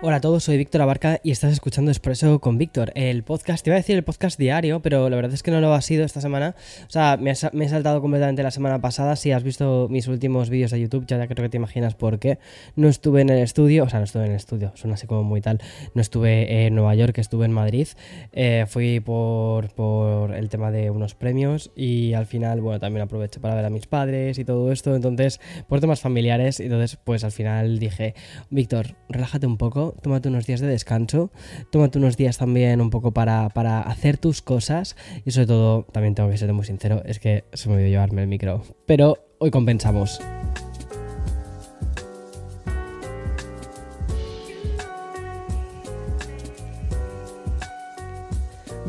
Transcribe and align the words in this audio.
Hola 0.00 0.18
a 0.18 0.20
todos, 0.20 0.44
soy 0.44 0.56
Víctor 0.58 0.80
Abarca 0.80 1.18
y 1.24 1.32
estás 1.32 1.52
escuchando 1.52 1.90
Expreso 1.90 2.38
con 2.38 2.56
Víctor, 2.56 2.92
el 2.94 3.24
podcast, 3.24 3.64
te 3.64 3.70
iba 3.70 3.74
a 3.74 3.80
decir 3.80 3.96
el 3.96 4.04
podcast 4.04 4.38
diario, 4.38 4.80
pero 4.80 5.10
la 5.10 5.16
verdad 5.16 5.34
es 5.34 5.42
que 5.42 5.50
no 5.50 5.60
lo 5.60 5.74
ha 5.74 5.82
sido 5.82 6.04
esta 6.04 6.20
semana. 6.20 6.54
O 6.86 6.90
sea, 6.90 7.16
me, 7.16 7.32
he 7.32 7.68
saltado 7.68 8.00
completamente 8.00 8.44
la 8.44 8.52
semana 8.52 8.80
pasada. 8.80 9.16
Si 9.16 9.32
has 9.32 9.42
visto 9.42 9.88
mis 9.90 10.06
últimos 10.06 10.50
vídeos 10.50 10.70
de 10.70 10.80
YouTube, 10.80 11.04
ya 11.04 11.26
creo 11.26 11.42
que 11.42 11.48
te 11.48 11.56
imaginas 11.56 11.96
por 11.96 12.20
qué. 12.20 12.38
No 12.76 12.86
estuve 12.86 13.22
en 13.22 13.30
el 13.30 13.40
estudio, 13.40 13.82
o 13.82 13.88
sea, 13.88 13.98
no 13.98 14.04
estuve 14.04 14.26
en 14.26 14.30
el 14.30 14.36
estudio, 14.36 14.70
suena 14.76 14.94
así 14.94 15.08
como 15.08 15.24
muy 15.24 15.40
tal. 15.40 15.60
No 15.94 16.00
estuve 16.00 16.66
en 16.66 16.76
Nueva 16.76 16.94
York, 16.94 17.18
estuve 17.18 17.46
en 17.46 17.52
Madrid. 17.52 17.88
Eh, 18.30 18.66
fui 18.68 19.00
por, 19.00 19.68
por 19.74 20.32
el 20.32 20.48
tema 20.48 20.70
de 20.70 20.90
unos 20.90 21.16
premios 21.16 21.72
y 21.74 22.12
al 22.12 22.26
final, 22.26 22.60
bueno, 22.60 22.78
también 22.78 23.02
aproveché 23.02 23.40
para 23.40 23.56
ver 23.56 23.64
a 23.64 23.70
mis 23.70 23.88
padres 23.88 24.38
y 24.38 24.44
todo 24.44 24.70
esto. 24.70 24.94
Entonces, 24.94 25.40
por 25.66 25.80
temas 25.80 26.00
familiares, 26.00 26.60
entonces, 26.60 26.96
pues 27.02 27.24
al 27.24 27.32
final 27.32 27.80
dije, 27.80 28.14
Víctor, 28.48 28.94
relájate 29.08 29.48
un 29.48 29.56
poco 29.56 29.87
tómate 30.02 30.28
unos 30.28 30.46
días 30.46 30.60
de 30.60 30.66
descanso, 30.66 31.30
tómate 31.70 31.98
unos 31.98 32.16
días 32.16 32.38
también 32.38 32.80
un 32.80 32.90
poco 32.90 33.12
para, 33.12 33.48
para 33.50 33.80
hacer 33.80 34.18
tus 34.18 34.42
cosas 34.42 34.96
y 35.24 35.30
sobre 35.30 35.46
todo, 35.46 35.82
también 35.92 36.14
tengo 36.14 36.30
que 36.30 36.38
ser 36.38 36.52
muy 36.52 36.64
sincero, 36.64 37.02
es 37.04 37.18
que 37.18 37.44
se 37.52 37.68
me 37.68 37.76
olvidó 37.76 37.88
llevarme 37.88 38.22
el 38.22 38.28
micro, 38.28 38.62
pero 38.86 39.18
hoy 39.38 39.50
compensamos. 39.50 40.20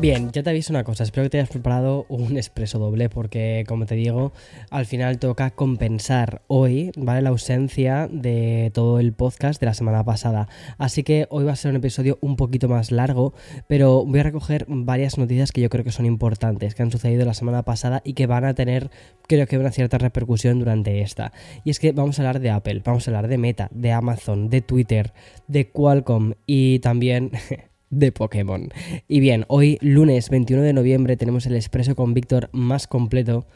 Bien, 0.00 0.30
ya 0.32 0.42
te 0.42 0.48
aviso 0.48 0.72
una 0.72 0.82
cosa, 0.82 1.04
espero 1.04 1.26
que 1.26 1.28
te 1.28 1.36
hayas 1.36 1.50
preparado 1.50 2.06
un 2.08 2.38
expreso 2.38 2.78
doble 2.78 3.10
porque 3.10 3.64
como 3.68 3.84
te 3.84 3.96
digo, 3.96 4.32
al 4.70 4.86
final 4.86 5.18
toca 5.18 5.50
compensar 5.50 6.40
hoy, 6.46 6.90
¿vale? 6.96 7.20
La 7.20 7.28
ausencia 7.28 8.08
de 8.10 8.70
todo 8.72 8.98
el 8.98 9.12
podcast 9.12 9.60
de 9.60 9.66
la 9.66 9.74
semana 9.74 10.02
pasada. 10.02 10.48
Así 10.78 11.02
que 11.02 11.26
hoy 11.28 11.44
va 11.44 11.52
a 11.52 11.56
ser 11.56 11.72
un 11.72 11.76
episodio 11.76 12.16
un 12.22 12.36
poquito 12.36 12.66
más 12.66 12.92
largo, 12.92 13.34
pero 13.66 14.06
voy 14.06 14.20
a 14.20 14.22
recoger 14.22 14.64
varias 14.68 15.18
noticias 15.18 15.52
que 15.52 15.60
yo 15.60 15.68
creo 15.68 15.84
que 15.84 15.92
son 15.92 16.06
importantes, 16.06 16.74
que 16.74 16.82
han 16.82 16.90
sucedido 16.90 17.26
la 17.26 17.34
semana 17.34 17.62
pasada 17.62 18.00
y 18.02 18.14
que 18.14 18.26
van 18.26 18.46
a 18.46 18.54
tener, 18.54 18.90
creo 19.28 19.46
que 19.46 19.58
una 19.58 19.70
cierta 19.70 19.98
repercusión 19.98 20.60
durante 20.60 21.02
esta. 21.02 21.30
Y 21.62 21.68
es 21.68 21.78
que 21.78 21.92
vamos 21.92 22.18
a 22.18 22.22
hablar 22.22 22.40
de 22.40 22.48
Apple, 22.48 22.80
vamos 22.82 23.06
a 23.06 23.10
hablar 23.10 23.28
de 23.28 23.36
Meta, 23.36 23.68
de 23.70 23.92
Amazon, 23.92 24.48
de 24.48 24.62
Twitter, 24.62 25.12
de 25.46 25.68
Qualcomm 25.68 26.32
y 26.46 26.78
también... 26.78 27.32
de 27.90 28.12
Pokémon. 28.12 28.68
Y 29.08 29.20
bien, 29.20 29.44
hoy 29.48 29.78
lunes 29.80 30.30
21 30.30 30.62
de 30.62 30.72
noviembre 30.72 31.16
tenemos 31.16 31.46
el 31.46 31.56
expreso 31.56 31.94
con 31.94 32.14
Víctor 32.14 32.48
más 32.52 32.86
completo, 32.86 33.46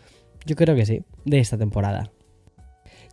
yo 0.44 0.56
creo 0.56 0.76
que 0.76 0.86
sí, 0.86 1.02
de 1.24 1.38
esta 1.38 1.56
temporada. 1.56 2.13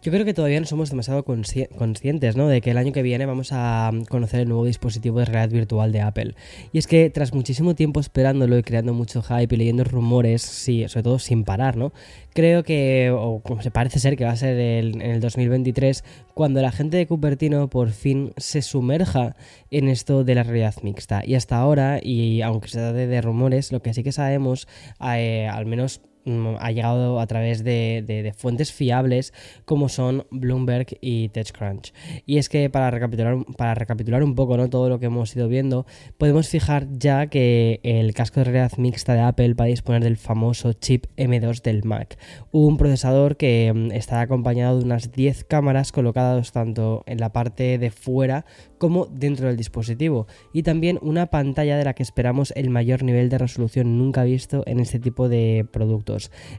Yo 0.01 0.11
creo 0.11 0.25
que 0.25 0.33
todavía 0.33 0.59
no 0.59 0.65
somos 0.65 0.89
demasiado 0.89 1.23
conscientes 1.23 2.35
¿no? 2.35 2.47
de 2.47 2.59
que 2.61 2.71
el 2.71 2.77
año 2.79 2.91
que 2.91 3.03
viene 3.03 3.27
vamos 3.27 3.49
a 3.51 3.91
conocer 4.09 4.39
el 4.39 4.47
nuevo 4.47 4.65
dispositivo 4.65 5.19
de 5.19 5.25
realidad 5.25 5.53
virtual 5.53 5.91
de 5.91 6.01
Apple. 6.01 6.33
Y 6.73 6.79
es 6.79 6.87
que 6.87 7.11
tras 7.11 7.35
muchísimo 7.35 7.75
tiempo 7.75 7.99
esperándolo 7.99 8.57
y 8.57 8.63
creando 8.63 8.95
mucho 8.95 9.21
hype 9.21 9.53
y 9.53 9.57
leyendo 9.59 9.83
rumores, 9.83 10.41
sí, 10.41 10.87
sobre 10.87 11.03
todo 11.03 11.19
sin 11.19 11.43
parar, 11.43 11.77
¿no? 11.77 11.93
Creo 12.33 12.63
que, 12.63 13.11
o 13.15 13.41
como 13.43 13.61
se 13.61 13.69
parece 13.69 13.99
ser 13.99 14.17
que 14.17 14.25
va 14.25 14.31
a 14.31 14.35
ser 14.35 14.57
en 14.57 15.01
el 15.01 15.19
2023, 15.19 16.03
cuando 16.33 16.63
la 16.63 16.71
gente 16.71 16.97
de 16.97 17.05
Cupertino 17.05 17.69
por 17.69 17.91
fin 17.91 18.33
se 18.37 18.63
sumerja 18.63 19.35
en 19.69 19.87
esto 19.87 20.23
de 20.23 20.33
la 20.33 20.41
realidad 20.41 20.73
mixta. 20.81 21.21
Y 21.23 21.35
hasta 21.35 21.57
ahora, 21.57 21.99
y 22.01 22.41
aunque 22.41 22.69
se 22.69 22.79
trate 22.79 23.05
de 23.05 23.21
rumores, 23.21 23.71
lo 23.71 23.83
que 23.83 23.93
sí 23.93 24.01
que 24.01 24.11
sabemos, 24.11 24.67
eh, 24.99 25.47
al 25.47 25.67
menos 25.67 26.01
Mm, 26.01 26.10
ha 26.59 26.71
llegado 26.71 27.19
a 27.19 27.27
través 27.27 27.63
de, 27.63 28.33
fuentes 28.37 28.71
fiables 28.71 29.33
como 29.65 29.89
son 29.89 30.25
Bloomberg 30.31 30.87
y 31.01 31.29
TechCrunch. 31.29 31.93
Y 32.25 32.37
es 32.37 32.49
que 32.49 32.69
para 32.69 32.91
recapitular, 32.91 33.37
para 33.57 33.73
recapitular 33.73 34.23
un 34.23 34.35
poco 34.35 34.57
¿no? 34.57 34.69
todo 34.69 34.89
lo 34.89 34.99
que 34.99 35.07
hemos 35.07 35.35
ido 35.35 35.47
viendo, 35.47 35.85
podemos 36.17 36.49
fijar 36.49 36.87
ya 36.91 37.27
que 37.27 37.79
el 37.83 38.13
casco 38.13 38.39
de 38.39 38.45
realidad 38.45 38.77
mixta 38.77 39.13
de 39.13 39.21
Apple 39.21 39.53
va 39.53 39.65
a 39.65 39.67
disponer 39.67 40.03
del 40.03 40.17
famoso 40.17 40.73
chip 40.73 41.05
M2 41.17 41.61
del 41.61 41.83
Mac, 41.83 42.17
un 42.51 42.77
procesador 42.77 43.37
que 43.37 43.71
mm, 43.73 43.91
está 43.91 44.21
acompañado 44.21 44.79
de 44.79 44.85
unas 44.85 45.11
10 45.11 45.43
cámaras 45.45 45.91
colocadas 45.91 46.51
tanto 46.51 47.03
en 47.05 47.19
la 47.19 47.31
parte 47.31 47.77
de 47.77 47.91
fuera 47.91 48.45
como 48.77 49.05
dentro 49.05 49.47
del 49.47 49.57
dispositivo 49.57 50.27
y 50.53 50.63
también 50.63 50.99
una 51.01 51.27
pantalla 51.27 51.77
de 51.77 51.85
la 51.85 51.93
que 51.93 52.03
esperamos 52.03 52.51
el 52.55 52.69
mayor 52.69 53.03
nivel 53.03 53.29
de 53.29 53.37
resolución 53.37 53.97
nunca 53.97 54.23
visto 54.23 54.63
en 54.65 54.79
este 54.79 54.99
tipo 54.99 55.29
de 55.29 55.67
productos. 55.71 56.10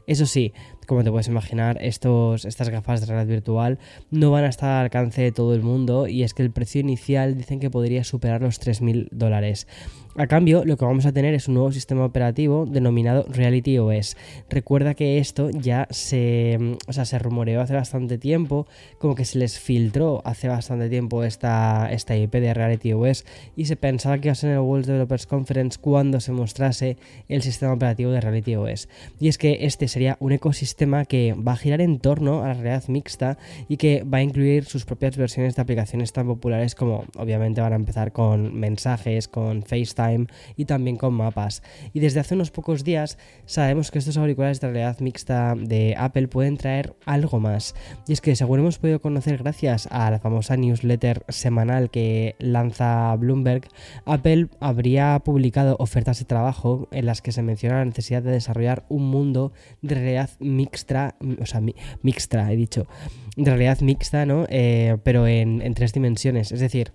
Eso 0.07 0.25
sí, 0.25 0.53
como 0.85 1.03
te 1.03 1.11
puedes 1.11 1.27
imaginar, 1.27 1.77
estos, 1.81 2.45
estas 2.45 2.69
gafas 2.69 3.01
de 3.01 3.07
realidad 3.07 3.27
virtual 3.27 3.79
no 4.11 4.31
van 4.31 4.43
a 4.43 4.49
estar 4.49 4.69
al 4.69 4.83
alcance 4.85 5.21
de 5.21 5.31
todo 5.31 5.53
el 5.53 5.61
mundo 5.61 6.07
y 6.07 6.23
es 6.23 6.33
que 6.33 6.43
el 6.43 6.51
precio 6.51 6.81
inicial 6.81 7.37
dicen 7.37 7.59
que 7.59 7.69
podría 7.69 8.03
superar 8.03 8.41
los 8.41 8.61
3.000 8.61 9.09
dólares. 9.11 9.67
A 10.15 10.27
cambio, 10.27 10.63
lo 10.63 10.77
que 10.77 10.85
vamos 10.85 11.07
a 11.07 11.11
tener 11.11 11.33
es 11.33 11.47
un 11.47 11.55
nuevo 11.55 11.71
sistema 11.71 12.05
operativo 12.05 12.67
denominado 12.67 13.25
Reality 13.29 13.79
OS. 13.79 14.15
Recuerda 14.47 14.93
que 14.93 15.17
esto 15.17 15.49
ya 15.49 15.87
se, 15.89 16.77
o 16.87 16.93
sea, 16.93 17.05
se 17.05 17.17
rumoreó 17.17 17.61
hace 17.61 17.73
bastante 17.73 18.19
tiempo, 18.19 18.67
como 18.99 19.15
que 19.15 19.25
se 19.25 19.39
les 19.39 19.57
filtró 19.57 20.21
hace 20.23 20.49
bastante 20.49 20.87
tiempo 20.87 21.23
esta, 21.23 21.91
esta 21.91 22.15
IP 22.15 22.31
de 22.33 22.53
Reality 22.53 22.93
OS 22.93 23.25
y 23.55 23.65
se 23.65 23.75
pensaba 23.75 24.19
que 24.19 24.27
iba 24.27 24.33
a 24.33 24.35
ser 24.35 24.51
en 24.51 24.57
el 24.57 24.61
World 24.61 24.85
Developers 24.85 25.25
Conference 25.25 25.79
cuando 25.81 26.19
se 26.19 26.31
mostrase 26.31 26.97
el 27.27 27.41
sistema 27.41 27.73
operativo 27.73 28.11
de 28.11 28.21
Reality 28.21 28.55
OS. 28.55 28.89
Y 29.19 29.29
es 29.29 29.39
que 29.39 29.65
este 29.65 29.87
sería 29.87 30.17
un 30.19 30.31
ecosistema 30.31 30.72
que 31.07 31.33
va 31.35 31.53
a 31.53 31.57
girar 31.57 31.81
en 31.81 31.99
torno 31.99 32.43
a 32.43 32.49
la 32.49 32.53
realidad 32.53 32.87
mixta 32.87 33.37
y 33.67 33.77
que 33.77 34.03
va 34.03 34.19
a 34.19 34.21
incluir 34.23 34.65
sus 34.65 34.85
propias 34.85 35.17
versiones 35.17 35.55
de 35.55 35.61
aplicaciones 35.61 36.13
tan 36.13 36.27
populares 36.27 36.75
como 36.75 37.05
obviamente 37.17 37.61
van 37.61 37.73
a 37.73 37.77
empezar 37.77 38.11
con 38.11 38.55
mensajes, 38.55 39.27
con 39.27 39.63
FaceTime, 39.63 40.27
y 40.55 40.65
también 40.65 40.97
con 40.97 41.13
mapas. 41.13 41.63
Y 41.93 41.99
desde 41.99 42.19
hace 42.19 42.35
unos 42.35 42.51
pocos 42.51 42.83
días 42.83 43.17
sabemos 43.45 43.91
que 43.91 43.99
estos 43.99 44.17
auriculares 44.17 44.59
de 44.61 44.67
realidad 44.67 44.99
mixta 44.99 45.55
de 45.55 45.95
Apple 45.97 46.27
pueden 46.27 46.57
traer 46.57 46.95
algo 47.05 47.39
más. 47.39 47.75
Y 48.07 48.13
es 48.13 48.21
que 48.21 48.35
según 48.35 48.59
hemos 48.59 48.79
podido 48.79 49.01
conocer 49.01 49.37
gracias 49.37 49.87
a 49.91 50.09
la 50.11 50.19
famosa 50.19 50.57
newsletter 50.57 51.23
semanal 51.29 51.89
que 51.89 52.35
lanza 52.39 53.15
Bloomberg, 53.15 53.67
Apple 54.05 54.47
habría 54.59 55.19
publicado 55.19 55.75
ofertas 55.79 56.19
de 56.19 56.25
trabajo 56.25 56.87
en 56.91 57.05
las 57.05 57.21
que 57.21 57.31
se 57.31 57.43
menciona 57.43 57.79
la 57.79 57.85
necesidad 57.85 58.23
de 58.23 58.31
desarrollar 58.31 58.85
un 58.89 59.09
mundo 59.09 59.53
de 59.81 59.95
realidad 59.95 60.29
mixta, 60.39 60.62
o 61.41 61.45
sea, 61.45 61.61
mixta, 62.01 62.51
he 62.51 62.55
dicho, 62.55 62.87
de 63.35 63.49
realidad 63.49 63.81
mixta, 63.81 64.25
¿no? 64.25 64.45
Eh, 64.49 64.97
pero 65.03 65.27
en, 65.27 65.61
en 65.61 65.73
tres 65.73 65.93
dimensiones. 65.93 66.51
Es 66.51 66.59
decir, 66.59 66.93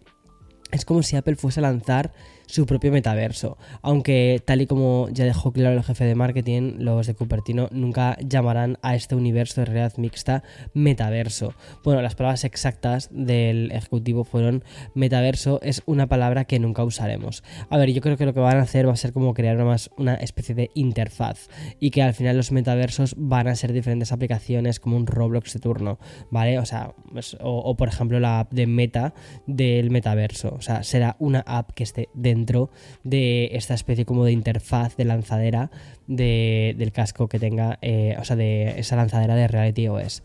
es 0.71 0.84
como 0.84 1.03
si 1.03 1.17
Apple 1.17 1.37
fuese 1.37 1.61
a 1.61 1.62
lanzar 1.62 2.12
su 2.48 2.66
propio 2.66 2.91
metaverso. 2.91 3.59
Aunque 3.82 4.42
tal 4.44 4.62
y 4.62 4.66
como 4.66 5.09
ya 5.12 5.25
dejó 5.25 5.53
claro 5.53 5.76
el 5.76 5.84
jefe 5.84 6.04
de 6.04 6.14
marketing, 6.14 6.76
los 6.78 7.06
de 7.06 7.14
Cupertino 7.14 7.69
nunca 7.70 8.16
llamarán 8.20 8.78
a 8.82 8.97
este 8.97 9.14
universo 9.14 9.60
de 9.60 9.66
realidad 9.66 9.92
mixta 9.98 10.42
metaverso. 10.72 11.54
Bueno, 11.84 12.00
las 12.03 12.14
palabras 12.14 12.44
exactas 12.44 13.10
del 13.12 13.70
ejecutivo 13.70 14.25
fueron 14.25 14.64
metaverso 14.94 15.60
es 15.62 15.82
una 15.84 16.06
palabra 16.06 16.44
que 16.44 16.58
nunca 16.58 16.84
usaremos. 16.84 17.44
A 17.69 17.76
ver, 17.76 17.92
yo 17.92 18.00
creo 18.00 18.16
que 18.16 18.25
lo 18.25 18.32
que 18.32 18.41
van 18.41 18.56
a 18.56 18.62
hacer 18.62 18.88
va 18.88 18.92
a 18.92 18.97
ser 18.97 19.12
como 19.12 19.34
crear 19.34 19.56
una, 19.56 19.66
más 19.66 19.91
una 19.98 20.14
especie 20.14 20.54
de 20.54 20.70
interfaz 20.75 21.48
y 21.78 21.91
que 21.91 22.03
al 22.03 22.14
final 22.14 22.37
los 22.37 22.50
metaversos 22.50 23.14
van 23.19 23.48
a 23.48 23.54
ser 23.54 23.72
diferentes 23.72 24.10
aplicaciones 24.10 24.81
como 24.81 24.97
un 24.97 25.06
Roblox 25.06 25.53
de 25.53 25.60
turno, 25.60 25.98
¿vale? 26.31 26.58
O 26.58 26.64
sea, 26.64 26.94
pues, 27.12 27.37
o, 27.41 27.76
por 27.76 27.88
ejemplo 27.88 28.19
la 28.20 28.41
app 28.41 28.53
de 28.53 28.66
Meta 28.66 29.12
del 29.47 29.91
metaverso. 29.91 30.54
O 30.54 30.62
sea, 30.62 30.82
será 30.82 31.16
una 31.19 31.41
app 31.41 31.72
que 31.72 31.84
esté 31.84 32.08
dentro 32.14 32.38
dentro 32.38 32.71
de 33.03 33.50
esta 33.53 33.75
especie 33.75 34.04
como 34.04 34.25
de 34.25 34.32
interfaz 34.32 34.97
de 34.97 35.04
lanzadera 35.04 35.71
del 36.06 36.93
casco 36.93 37.28
que 37.28 37.38
tenga, 37.38 37.78
eh, 37.82 38.16
o 38.19 38.25
sea, 38.25 38.37
de 38.37 38.78
esa 38.78 38.97
lanzadera 38.97 39.34
de 39.34 39.49
Reality 39.49 39.88
OS. 39.88 40.22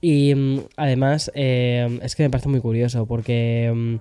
Y 0.00 0.34
mm, 0.34 0.60
además 0.76 1.30
em, 1.34 2.00
es 2.02 2.14
que 2.14 2.22
me 2.22 2.30
parece 2.30 2.48
muy 2.48 2.60
curioso 2.60 3.06
porque 3.06 3.72
mm, 3.74 3.94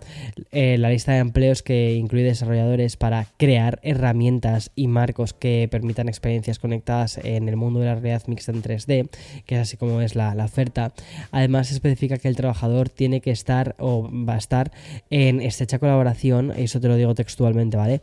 eh, 0.52 0.78
la 0.78 0.90
lista 0.90 1.14
de 1.14 1.20
empleos 1.20 1.64
que 1.64 1.96
incluye 1.96 2.24
desarrolladores 2.24 2.98
para 2.98 3.26
crear 3.38 3.80
herramientas 3.82 4.72
y 4.76 4.88
marcos 4.88 5.34
que 5.34 5.68
permitan 5.72 6.08
experiencias 6.08 6.60
conectadas 6.60 7.18
en 7.24 7.50
el 7.50 7.56
mundo 7.56 7.80
de 7.80 7.88
la 7.88 7.96
realidad 7.96 8.24
mixta 8.28 8.52
en 8.52 8.62
3D, 8.62 9.10
que 9.46 9.56
es 9.56 9.62
así 9.62 9.78
como 9.78 10.02
es 10.02 10.16
la, 10.16 10.36
oferta, 10.48 10.94
además 11.32 11.72
especifica 11.72 12.18
que 12.18 12.28
el 12.28 12.36
trabajador 12.36 12.90
tiene 12.90 13.20
que 13.20 13.32
estar 13.32 13.76
o 13.80 14.10
va 14.10 14.36
a 14.36 14.38
estar 14.38 14.72
en 15.10 15.42
estrecha 15.42 15.80
colaboración, 15.80 16.54
eso 16.56 16.80
te 16.80 16.88
lo 16.88 16.96
digo 16.96 17.16
textualmente, 17.16 17.76
¿vale? 17.76 18.02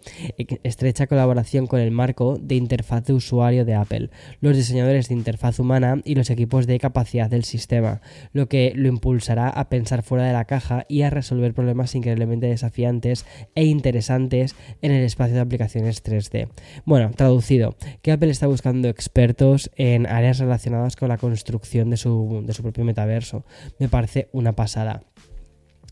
Estrecha 0.62 1.06
colaboración 1.06 1.66
con 1.66 1.80
el 1.80 1.90
marco 1.90 2.36
de 2.38 2.56
interfaz 2.56 3.04
de 3.06 3.14
usuario 3.14 3.64
de 3.64 3.74
Apple, 3.74 4.10
los 4.40 4.56
diseñadores 4.56 5.08
de 5.08 5.14
interfaz 5.14 5.58
humana 5.58 6.00
y 6.04 6.16
los 6.16 6.28
equipos 6.28 6.66
de 6.66 6.78
capacidad 6.78 7.30
del 7.30 7.44
sistema 7.44 7.83
lo 8.32 8.48
que 8.48 8.72
lo 8.74 8.88
impulsará 8.88 9.48
a 9.48 9.68
pensar 9.68 10.02
fuera 10.02 10.24
de 10.24 10.32
la 10.32 10.44
caja 10.44 10.84
y 10.88 11.02
a 11.02 11.10
resolver 11.10 11.54
problemas 11.54 11.94
increíblemente 11.94 12.46
desafiantes 12.46 13.26
e 13.54 13.64
interesantes 13.64 14.54
en 14.82 14.92
el 14.92 15.04
espacio 15.04 15.34
de 15.34 15.40
aplicaciones 15.40 16.04
3D. 16.04 16.48
Bueno, 16.84 17.10
traducido, 17.14 17.76
que 18.02 18.12
Apple 18.12 18.30
está 18.30 18.46
buscando 18.46 18.88
expertos 18.88 19.70
en 19.76 20.06
áreas 20.06 20.38
relacionadas 20.38 20.96
con 20.96 21.08
la 21.08 21.18
construcción 21.18 21.90
de 21.90 21.96
su, 21.96 22.42
de 22.46 22.52
su 22.52 22.62
propio 22.62 22.84
metaverso. 22.84 23.44
Me 23.78 23.88
parece 23.88 24.28
una 24.32 24.52
pasada. 24.52 25.02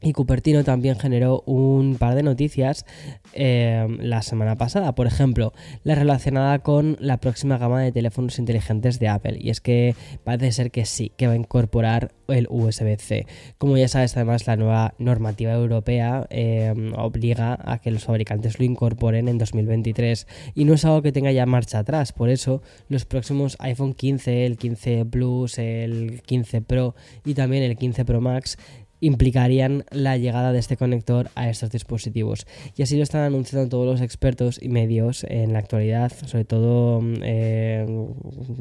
Y 0.02 0.12
Cupertino 0.12 0.64
también 0.64 0.99
generó 0.99 1.43
un 1.46 1.96
par 1.96 2.14
de 2.14 2.22
noticias 2.22 2.84
eh, 3.34 3.87
la 4.00 4.22
semana 4.22 4.56
pasada. 4.56 4.94
Por 4.94 5.06
ejemplo, 5.06 5.52
la 5.84 5.94
relacionada 5.94 6.58
con 6.58 6.96
la 7.00 7.19
próxima 7.19 7.58
gama 7.58 7.81
de 7.81 7.93
teléfonos 7.93 8.38
inteligentes 8.38 8.99
de 8.99 9.08
Apple. 9.08 9.38
Y 9.40 9.50
es 9.50 9.60
que 9.60 9.94
parece 10.25 10.52
ser 10.52 10.70
que 10.70 10.84
sí, 10.84 11.12
que 11.16 11.28
va 11.28 11.34
a 11.34 11.37
incorporar 11.37 12.12
el 12.28 12.49
USB-C. 12.50 13.26
Como 13.58 13.76
ya 13.76 13.88
sabes, 13.88 14.16
además 14.16 14.46
la 14.46 14.56
nueva 14.56 14.94
normativa 14.99 15.52
europea 15.52 16.26
eh, 16.31 16.75
obliga 16.96 17.58
a 17.64 17.78
que 17.78 17.90
los 17.90 18.04
fabricantes 18.04 18.58
lo 18.58 18.64
incorporen 18.64 19.28
en 19.28 19.38
2023. 19.38 20.26
Y 20.54 20.64
no 20.64 20.75
es 20.75 20.84
algo 20.84 21.02
que 21.02 21.12
tenga 21.12 21.31
ya 21.31 21.46
marcha 21.46 21.78
atrás. 21.78 22.12
Por 22.12 22.28
eso 22.28 22.62
los 22.88 23.04
próximos 23.04 23.56
iPhone 23.60 23.94
15, 23.94 24.46
el 24.46 24.56
15 24.56 25.04
Plus, 25.06 25.58
el 25.58 26.22
15 26.22 26.62
Pro 26.62 26.94
y 27.25 27.34
también 27.34 27.62
el 27.62 27.76
15 27.76 28.04
Pro 28.04 28.20
Max 28.20 28.58
implicarían 29.02 29.84
la 29.90 30.16
llegada 30.16 30.52
de 30.52 30.60
este 30.60 30.76
conector 30.76 31.28
a 31.34 31.50
estos 31.50 31.70
dispositivos. 31.70 32.46
Y 32.76 32.82
así 32.82 32.96
lo 32.96 33.02
están 33.02 33.22
anunciando 33.22 33.69
todos 33.69 33.84
los 33.84 34.00
expertos 34.00 34.58
y 34.62 34.69
medios 34.69 35.25
en 35.28 35.52
la 35.52 35.58
actualidad, 35.58 36.12
sobre 36.25 36.44
todo 36.44 37.00
mm, 37.00 37.14
eh, 37.22 37.87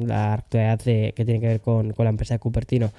la 0.00 0.34
actualidad 0.34 0.80
que 0.80 1.24
tiene 1.24 1.40
que 1.40 1.46
ver 1.46 1.60
con, 1.60 1.94
la 1.96 2.10
empresa 2.10 2.34
de 2.34 2.40
Cupertino. 2.40 2.92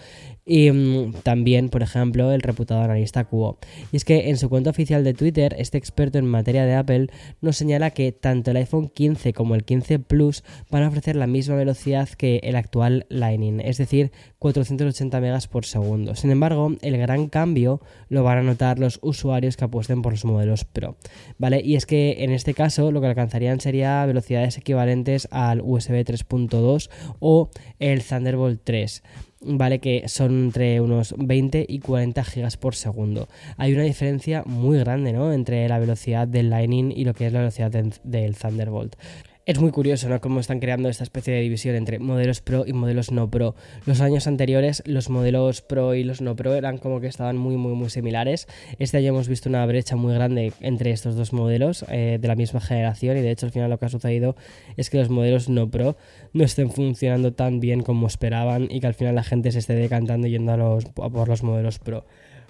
Y 0.45 0.71
mm, 0.71 1.13
también, 1.23 1.69
por 1.69 1.83
ejemplo, 1.83 2.31
el 2.31 2.41
reputado 2.41 2.81
analista 2.81 3.25
Cuo. 3.25 3.57
Y 3.91 3.97
es 3.97 4.05
que 4.05 4.29
en 4.29 4.37
su 4.37 4.49
cuenta 4.49 4.69
oficial 4.69 5.03
de 5.03 5.13
Twitter, 5.13 5.53
este 5.59 5.77
experto 5.77 6.17
en 6.17 6.25
materia 6.25 6.65
de 6.65 6.75
Apple 6.75 7.07
nos 7.41 7.57
señala 7.57 7.91
que 7.91 8.13
tanto 8.13 8.51
el 8.51 8.57
iPhone 8.57 8.87
15 8.87 9.33
como 9.33 9.55
el 9.55 9.65
15 9.65 9.99
Plus 9.99 10.43
van 10.71 10.83
a 10.83 10.87
ofrecer 10.87 11.17
la 11.17 11.27
misma 11.27 11.55
velocidad 11.55 12.07
que 12.09 12.39
el 12.43 12.55
actual 12.55 13.05
Lightning, 13.09 13.59
es 13.59 13.77
decir, 13.77 14.11
480 14.39 15.19
megas 15.19 15.47
por 15.47 15.65
segundo. 15.65 16.15
Sin 16.15 16.31
embargo, 16.31 16.75
el 16.81 16.97
gran 16.97 17.27
cambio 17.33 17.81
lo 18.09 18.24
van 18.24 18.38
a 18.38 18.44
notar 18.44 18.77
los 18.77 19.00
usuarios 19.01 19.57
que 19.57 19.65
apuesten 19.65 20.03
por 20.03 20.13
los 20.13 20.24
modelos 20.24 20.65
Pro, 20.65 20.97
¿vale? 21.39 21.62
Y 21.65 21.75
es 21.75 21.88
que 21.88 22.18
en 22.19 22.31
este 22.31 22.53
caso 22.53 22.91
lo 22.91 23.01
que 23.01 23.07
alcanzarían 23.07 23.59
sería 23.59 24.06
velocidades 24.06 24.59
equivalentes 24.59 25.27
al 25.31 25.59
USB 25.62 26.06
3.2 26.06 26.91
o 27.19 27.50
el 27.80 28.03
Thunderbolt 28.03 28.62
3. 28.63 29.01
¿vale? 29.45 29.80
Que 29.80 30.07
son 30.07 30.45
entre 30.45 30.80
unos 30.80 31.15
20 31.18 31.65
y 31.68 31.80
40 31.80 32.24
gigas 32.24 32.56
por 32.56 32.75
segundo. 32.75 33.27
Hay 33.57 33.74
una 33.74 33.83
diferencia 33.83 34.44
muy 34.45 34.77
grande, 34.77 35.12
¿no? 35.12 35.33
Entre 35.33 35.68
la 35.68 35.79
velocidad 35.79 36.29
del 36.29 36.50
Lightning 36.50 36.94
y 36.95 37.03
lo 37.03 37.13
que 37.13 37.27
es 37.27 37.33
la 37.33 37.39
velocidad 37.39 37.71
del 37.71 38.38
Thunderbolt. 38.38 38.95
Es 39.45 39.59
muy 39.59 39.71
curioso, 39.71 40.07
¿no? 40.07 40.21
Cómo 40.21 40.39
están 40.39 40.61
creando 40.61 40.87
esta 40.87 41.03
especie 41.03 41.33
de 41.33 41.41
división 41.41 41.75
entre 41.75 41.99
modelos 41.99 42.39
Pro 42.39 42.63
y 42.65 42.71
modelos 42.71 43.11
no 43.11 43.29
Pro. 43.29 43.55
Los 43.85 43.99
años 43.99 44.25
anteriores, 44.25 44.81
los 44.85 45.09
modelos 45.09 45.61
Pro 45.61 45.95
y 45.95 46.05
los 46.05 46.21
no 46.21 46.37
Pro 46.37 46.55
eran 46.55 46.77
como 46.77 47.01
que 47.01 47.07
estaban 47.07 47.35
muy, 47.35 47.57
muy, 47.57 47.73
muy 47.73 47.89
similares. 47.89 48.47
Este 48.79 48.95
año 48.95 49.09
hemos 49.09 49.27
visto 49.27 49.49
una 49.49 49.65
brecha 49.65 49.97
muy 49.97 50.13
grande 50.13 50.53
entre 50.61 50.91
estos 50.91 51.17
dos 51.17 51.33
modelos 51.33 51.83
eh, 51.89 52.19
de 52.21 52.27
la 52.29 52.35
misma 52.35 52.61
generación 52.61 53.17
y 53.17 53.21
de 53.21 53.31
hecho 53.31 53.45
al 53.45 53.51
final 53.51 53.69
lo 53.69 53.77
que 53.77 53.85
ha 53.85 53.89
sucedido 53.89 54.37
es 54.77 54.89
que 54.89 54.97
los 54.97 55.09
modelos 55.09 55.49
no 55.49 55.69
Pro 55.69 55.97
no 56.31 56.45
estén 56.45 56.71
funcionando 56.71 57.33
tan 57.33 57.59
bien 57.59 57.83
como 57.83 58.07
esperaban 58.07 58.69
y 58.71 58.79
que 58.79 58.87
al 58.87 58.93
final 58.93 59.13
la 59.15 59.23
gente 59.23 59.51
se 59.51 59.59
esté 59.59 59.73
decantando 59.73 60.25
yendo 60.27 60.53
a, 60.53 60.57
los, 60.57 60.85
a 60.85 61.09
por 61.09 61.27
los 61.27 61.43
modelos 61.43 61.79
Pro. 61.79 62.05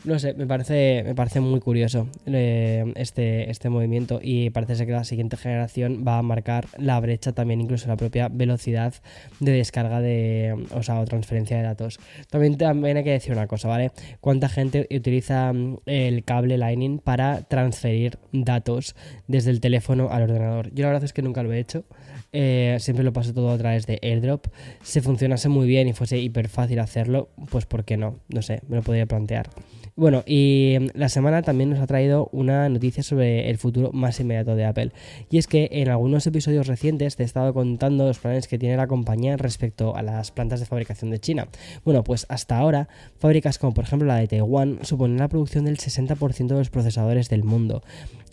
No 0.05 0.19
sé, 0.19 0.33
me 0.33 0.45
parece, 0.45 1.01
me 1.05 1.15
parece 1.15 1.39
muy 1.39 1.61
curioso 1.61 2.09
eh, 2.25 2.91
este, 2.95 3.49
este 3.49 3.69
movimiento 3.69 4.19
y 4.21 4.49
parece 4.49 4.75
ser 4.75 4.85
que 4.85 4.91
la 4.91 5.05
siguiente 5.05 5.37
generación 5.37 6.03
va 6.05 6.17
a 6.17 6.21
marcar 6.21 6.65
la 6.77 6.99
brecha 6.99 7.31
también, 7.31 7.61
incluso 7.61 7.87
la 7.87 7.95
propia 7.95 8.27
velocidad 8.27 8.93
de 9.39 9.53
descarga 9.53 10.01
de, 10.01 10.57
o 10.71 10.83
sea, 10.83 10.99
o 10.99 11.05
transferencia 11.05 11.55
de 11.55 11.63
datos. 11.63 11.99
También, 12.29 12.57
también 12.57 12.97
hay 12.97 13.05
que 13.05 13.11
decir 13.11 13.31
una 13.31 13.47
cosa, 13.47 13.69
¿vale? 13.69 13.91
¿Cuánta 14.19 14.49
gente 14.49 14.89
utiliza 14.91 15.53
mm, 15.53 15.77
el 15.85 16.25
cable 16.25 16.57
Lightning 16.57 16.99
para 16.99 17.43
transferir 17.43 18.17
datos 18.33 18.97
desde 19.29 19.51
el 19.51 19.61
teléfono 19.61 20.09
al 20.09 20.23
ordenador? 20.23 20.69
Yo 20.73 20.83
la 20.83 20.89
verdad 20.89 21.05
es 21.05 21.13
que 21.13 21.21
nunca 21.21 21.43
lo 21.43 21.53
he 21.53 21.59
hecho. 21.59 21.85
Eh, 22.33 22.75
siempre 22.79 23.05
lo 23.05 23.13
paso 23.13 23.33
todo 23.33 23.51
a 23.51 23.57
través 23.57 23.85
de 23.85 23.99
AirDrop. 24.01 24.47
Si 24.81 24.99
funcionase 24.99 25.47
muy 25.47 25.65
bien 25.65 25.87
y 25.87 25.93
fuese 25.93 26.17
hiper 26.17 26.49
fácil 26.49 26.79
hacerlo, 26.79 27.29
pues 27.49 27.65
¿por 27.65 27.85
qué 27.85 27.95
no? 27.95 28.19
No 28.27 28.41
sé, 28.41 28.61
me 28.67 28.75
lo 28.75 28.81
podría 28.81 29.05
plantear. 29.05 29.49
Bueno, 29.95 30.23
y 30.25 30.77
mm, 30.79 30.87
la 30.95 31.09
semana 31.09 31.43
también 31.43 31.69
nos 31.69 31.79
ha 31.79 31.87
traído 31.87 32.29
una 32.31 32.67
noticia 32.69 33.03
sobre 33.03 33.49
el 33.49 33.57
futuro 33.57 33.91
más 33.93 34.19
inmediato 34.19 34.55
de 34.55 34.65
Apple. 34.65 34.91
Y 35.29 35.37
es 35.37 35.47
que 35.47 35.69
en 35.71 35.89
algunos 35.89 36.25
episodios 36.25 36.67
recientes 36.67 37.15
te 37.15 37.23
he 37.23 37.25
estado 37.25 37.53
contando 37.53 38.05
los 38.07 38.19
planes 38.19 38.47
que 38.47 38.57
tiene 38.57 38.77
la 38.77 38.87
compañía 38.87 39.37
respecto 39.37 39.95
a 39.95 40.01
las 40.01 40.31
plantas 40.31 40.59
de 40.59 40.65
fabricación 40.65 41.11
de 41.11 41.19
China. 41.19 41.47
Bueno, 41.85 42.03
pues 42.03 42.25
hasta 42.29 42.57
ahora, 42.57 42.87
fábricas 43.19 43.59
como 43.59 43.73
por 43.73 43.83
ejemplo 43.83 44.07
la 44.07 44.17
de 44.17 44.27
Taiwán 44.27 44.79
suponen 44.81 45.17
la 45.17 45.27
producción 45.27 45.65
del 45.65 45.77
60% 45.77 46.47
de 46.47 46.55
los 46.55 46.69
procesadores 46.69 47.29
del 47.29 47.43
mundo. 47.43 47.83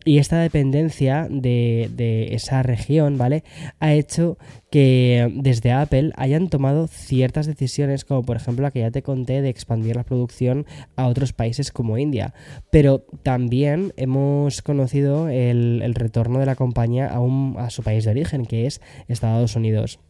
Y 0.05 0.19
esta 0.19 0.41
dependencia 0.41 1.27
de, 1.31 1.91
de, 1.95 2.35
esa 2.35 2.63
región, 2.63 3.19
¿vale? 3.19 3.45
Ha 3.81 3.93
hecho 3.93 4.39
que 4.71 5.31
desde 5.35 5.73
Apple 5.73 6.13
hayan 6.17 6.49
tomado 6.49 6.87
ciertas 6.87 7.47
decisiones, 7.47 8.05
como 8.05 8.23
por 8.23 8.37
ejemplo 8.37 8.63
la 8.63 8.71
que 8.71 8.81
ya 8.81 8.91
te 8.91 9.03
conté 9.03 9.43
de 9.43 9.51
expandir 9.51 9.97
la 9.97 10.05
producción 10.05 10.65
a 10.97 11.07
otros 11.07 11.33
países 11.35 11.71
como 11.71 11.99
India. 11.99 12.33
Pero 12.71 13.01
también 13.23 13.93
hemos 13.97 14.63
conocido 14.63 15.29
el, 15.29 15.83
el 15.83 15.95
retorno 15.95 16.39
de 16.39 16.47
la 16.47 16.57
compañía 16.57 17.09
a, 17.09 17.21
un, 17.21 17.57
a 17.59 17.69
su 17.69 17.83
país 17.83 18.05
de 18.05 18.13
origen, 18.13 18.47
que 18.47 18.67
es 18.67 18.81
Estados 19.09 19.55
Unidos. 19.55 20.01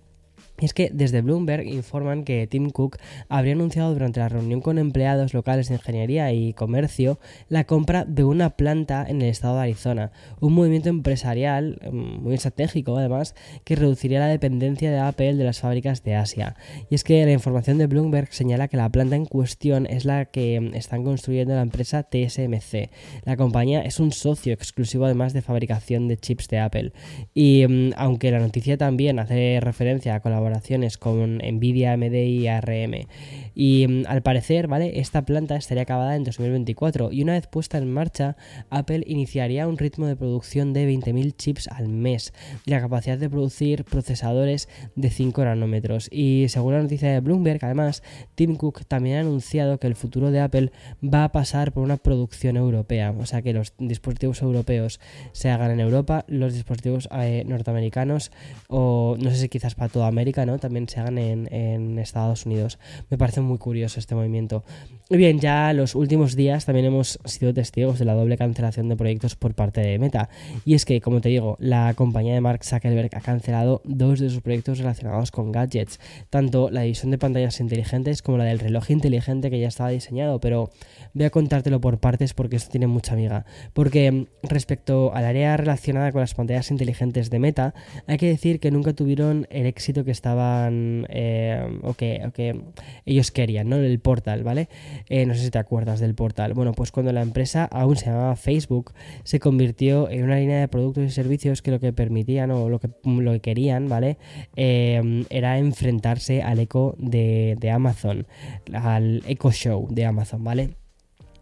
Y 0.61 0.67
es 0.67 0.75
que 0.75 0.91
desde 0.93 1.23
Bloomberg 1.23 1.67
informan 1.67 2.25
que 2.25 2.47
Tim 2.47 2.71
Cook 2.71 2.99
habría 3.29 3.55
anunciado 3.55 3.93
durante 3.93 4.21
la 4.21 4.29
reunión 4.29 4.61
con 4.61 4.79
empleados 4.79 5.35
locales 5.35 5.69
de 5.69 5.75
ingeniería 5.75 6.33
y 6.33 6.53
comercio 6.53 7.19
la 7.49 7.65
compra 7.65 8.05
de 8.05 8.25
una 8.25 8.51
planta 8.51 9.05
en 9.09 9.23
el 9.23 9.29
estado 9.29 9.57
de 9.57 9.63
Arizona, 9.63 10.13
un 10.41 10.53
movimiento 10.53 10.89
empresarial 10.89 11.79
mm, 11.91 12.23
muy 12.23 12.35
estratégico 12.35 12.97
además 12.97 13.35
que 13.65 13.77
reduciría 13.77 14.21
la 14.21 14.27
dependencia 14.27 14.91
de 14.91 14.99
Apple 14.99 15.35
de 15.35 15.45
las 15.45 15.61
fábricas 15.61 16.03
de 16.05 16.15
Asia. 16.15 16.57
Y 16.89 16.95
es 16.95 17.05
que 17.05 17.25
la 17.25 17.33
información 17.33 17.79
de 17.79 17.87
Bloomberg 17.87 18.33
señala 18.33 18.69
que 18.69 18.77
la 18.77 18.89
planta 18.89 19.17
en 19.17 19.27
cuestión 19.27 19.87
es 19.87 20.05
la 20.05 20.27
que 20.27 20.61
mm, 20.61 20.75
están 20.75 21.05
construyendo 21.05 21.55
la 21.55 21.63
empresa 21.63 22.03
TSMC. 22.03 22.91
La 23.25 23.37
compañía 23.37 23.83
es 23.83 24.01
un 24.01 24.13
socio 24.13 24.53
exclusivo 24.53 25.05
además 25.05 25.33
de 25.33 25.43
fabricación 25.43 26.09
de 26.09 26.19
chips 26.19 26.49
de 26.49 26.59
Apple. 26.59 26.93
Y 27.35 27.67
mm, 27.67 27.93
aunque 27.97 28.31
la 28.31 28.41
noticia 28.41 28.77
también 28.77 29.19
hace 29.19 29.59
referencia 29.61 30.15
a 30.15 30.21
colaborar 30.51 30.99
con 30.99 31.39
Nvidia, 31.39 31.93
AMD 31.93 32.15
y 32.15 32.47
ARM. 32.49 33.07
Y 33.55 33.87
mm, 33.87 34.03
al 34.07 34.23
parecer, 34.23 34.69
¿vale? 34.69 35.01
Esta 35.01 35.23
planta 35.23 35.57
estaría 35.57 35.83
acabada 35.83 36.17
en 36.17 36.25
2024 36.25 37.13
y 37.13 37.23
una 37.23 37.33
vez 37.33 37.47
puesta 37.47 37.79
en 37.79 37.93
marcha, 37.93 38.37
Apple 38.71 39.03
iniciaría 39.07 39.67
un 39.67 39.79
ritmo 39.79 40.07
de 40.07 40.17
producción 40.17 40.73
de 40.73 40.89
20.000 40.89 41.37
chips 41.37 41.69
al 41.69 41.89
mes 41.89 42.33
y 42.65 42.71
la 42.71 42.81
capacidad 42.81 43.19
de 43.19 43.29
producir 43.29 43.85
procesadores 43.85 44.69
de 44.97 45.11
5 45.11 45.45
nanómetros. 45.45 46.09
Y 46.11 46.47
según 46.49 46.75
la 46.75 46.83
noticia 46.83 47.11
de 47.11 47.21
Bloomberg, 47.21 47.65
además, 47.65 48.03
Tim 48.35 48.57
Cook 48.57 48.85
también 48.87 49.17
ha 49.19 49.21
anunciado 49.21 49.79
que 49.79 49.87
el 49.87 49.95
futuro 49.95 50.31
de 50.31 50.41
Apple 50.41 50.73
va 51.03 51.25
a 51.25 51.33
pasar 51.33 51.73
por 51.73 51.83
una 51.83 51.97
producción 51.97 52.57
europea, 52.57 53.15
o 53.19 53.27
sea 53.27 53.43
que 53.43 53.53
los 53.53 53.75
dispositivos 53.79 54.43
europeos 54.43 55.01
se 55.33 55.51
hagan 55.51 55.71
en 55.73 55.81
Europa, 55.81 56.25
los 56.29 56.55
dispositivos 56.55 57.09
eh, 57.13 57.45
norteamericanos 57.47 58.31
o 58.69 59.17
no 59.19 59.31
sé 59.31 59.37
si 59.37 59.49
quizás 59.49 59.75
para 59.75 59.89
toda 59.89 60.07
América 60.07 60.40
también 60.59 60.89
se 60.89 61.01
hagan 61.01 61.19
en, 61.19 61.99
Estados 61.99 62.47
Unidos. 62.47 62.79
Me 63.11 63.19
parece 63.19 63.41
muy 63.41 63.59
curioso 63.59 64.01
este 64.01 64.15
movimiento. 64.15 64.65
Y 65.09 65.17
bien, 65.17 65.41
ya 65.41 65.73
los 65.73 65.95
últimos 65.95 66.37
días 66.37 66.65
también 66.65 66.87
hemos 66.87 67.19
sido 67.25 67.53
testigos 67.53 67.99
de 67.99 68.05
la 68.05 68.15
doble 68.15 68.37
cancelación 68.37 68.89
de 68.89 68.97
proyectos 68.97 69.37
por 69.37 69.55
parte 69.55 69.81
de 69.81 69.99
Meta. 69.99 70.29
Y 70.65 70.75
es 70.75 70.85
que, 70.85 71.01
como 71.01 71.21
te 71.21 71.29
digo, 71.29 71.57
la 71.61 71.95
compañía 71.95 72.35
de 72.35 72.41
Mark 72.41 72.65
Zuckerberg 72.65 73.11
ha 73.17 73.21
cancelado 73.21 73.83
dos 73.85 74.21
de 74.21 74.31
sus 74.31 74.41
proyectos 74.41 74.79
relacionados 74.79 75.31
con 75.31 75.53
gadgets, 75.53 76.01
tanto 76.31 76.71
la 76.71 76.83
división 76.83 77.11
de 77.11 77.19
pantallas 77.19 77.61
inteligentes 77.61 78.23
como 78.23 78.39
la 78.39 78.45
del 78.45 78.59
reloj 78.59 78.91
inteligente 78.91 79.51
que 79.51 79.61
ya 79.61 79.69
estaba 79.69 79.91
diseñado, 79.91 80.41
pero 80.41 80.71
voy 81.15 81.25
a 81.25 81.31
contártelo 81.31 81.81
por 81.81 81.99
partes 81.99 82.35
porque 82.35 82.57
esto 82.57 82.71
tiene 82.71 82.87
mucha 82.87 83.15
amiga. 83.15 83.45
Porque 83.73 84.27
respecto 84.43 85.13
al 85.15 85.25
área 85.25 85.57
relacionada 85.57 86.13
con 86.13 86.21
las 86.21 86.35
pantallas 86.35 86.71
inteligentes 86.71 87.31
de 87.31 87.39
Meta, 87.39 87.75
hay 88.07 88.17
que 88.17 88.29
decir 88.29 88.61
que 88.61 88.71
nunca 88.71 88.93
tuvieron 88.93 89.47
el 89.51 89.67
éxito 89.67 90.05
que 90.05 90.11
estaban 90.31 91.07
eh, 91.09 91.81
o, 91.83 91.95
que, 91.95 92.61
ellos 93.05 93.31
querían, 93.31 93.69
¿no? 93.69 93.77
El 93.77 93.99
portal, 93.99 94.45
¿vale? 94.45 94.69
Eh, 95.09 95.27
no 95.27 95.35
sé 95.35 95.41
si 95.41 95.51
te 95.51 95.59
acuerdas 95.59 96.01
del 96.01 96.15
portal. 96.15 96.55
Bueno, 96.55 96.73
pues 96.73 96.93
cuando 96.93 97.13
la 97.13 97.23
empresa 97.23 97.65
aún 97.65 97.97
se 97.97 98.07
llamaba 98.07 98.37
Facebook, 98.37 98.93
se 99.25 99.41
convirtió 99.41 100.09
en 100.09 100.25
una 100.25 100.37
línea 100.37 100.61
de 100.61 100.69
productos 100.69 101.05
y 101.05 101.11
servicios 101.11 101.63
que 101.63 101.71
lo 101.71 101.81
que 101.81 101.93
permitían 101.93 102.51
o 102.51 102.69
lo 102.69 102.79
que, 102.79 102.91
lo 103.05 103.33
que 103.33 103.41
querían, 103.41 103.89
¿vale? 103.89 104.19
Eh, 104.57 105.25
era 105.31 105.59
enfrentarse 105.59 106.43
al 106.43 106.61
eco 106.61 106.95
de, 106.99 107.57
de 107.59 107.71
Amazon, 107.71 108.27
al 108.73 109.23
Echo 109.27 109.51
Show 109.51 109.89
de 109.91 110.07
Amazon, 110.07 110.45
¿vale? 110.45 110.80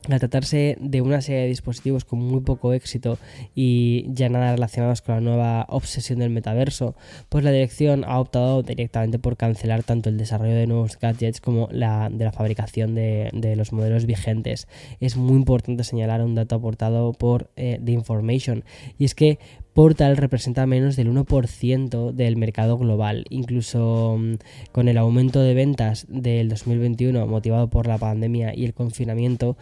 Al 0.08 0.18
tratarse 0.20 0.76
de 0.80 1.00
una 1.02 1.20
serie 1.20 1.42
de 1.42 1.48
dispositivos 1.48 2.04
con 2.04 2.20
muy 2.20 2.40
poco 2.40 2.72
éxito 2.72 3.18
y 3.54 4.06
ya 4.08 4.28
nada 4.28 4.52
relacionados 4.52 5.02
con 5.02 5.16
la 5.16 5.20
nueva 5.20 5.66
obsesión 5.68 6.20
del 6.20 6.30
metaverso, 6.30 6.94
pues 7.28 7.44
la 7.44 7.50
dirección 7.50 8.04
ha 8.06 8.18
optado 8.20 8.62
directamente 8.62 9.18
por 9.18 9.36
cancelar 9.36 9.82
tanto 9.82 10.08
el 10.08 10.16
desarrollo 10.16 10.54
de 10.54 10.66
nuevos 10.66 10.98
gadgets 10.98 11.40
como 11.40 11.68
la 11.70 12.08
de 12.10 12.24
la 12.24 12.32
fabricación 12.32 12.94
de, 12.94 13.54
los 13.56 13.72
modelos 13.72 14.06
vigentes. 14.06 14.68
Es 15.00 15.16
muy 15.16 15.36
importante 15.36 15.84
señalar 15.84 16.22
un 16.22 16.34
dato 16.34 16.56
aportado 16.56 17.12
por 17.12 17.50
eh, 17.56 17.80
The 17.84 17.92
Information 17.92 18.64
y 18.98 19.04
es 19.04 19.14
que 19.14 19.38
Portal 19.78 20.16
representa 20.16 20.66
menos 20.66 20.96
del 20.96 21.08
1% 21.08 22.10
del 22.10 22.36
mercado 22.36 22.78
global. 22.78 23.24
Incluso 23.30 24.16
mm, 24.18 24.34
con 24.72 24.88
el 24.88 24.98
aumento 24.98 25.40
de 25.40 25.54
ventas 25.54 26.04
del 26.08 26.48
2021 26.48 27.24
motivado 27.28 27.70
por 27.70 27.86
la 27.86 27.96
pandemia 27.96 28.52
y 28.56 28.64
el 28.64 28.74
confinamiento, 28.74 29.56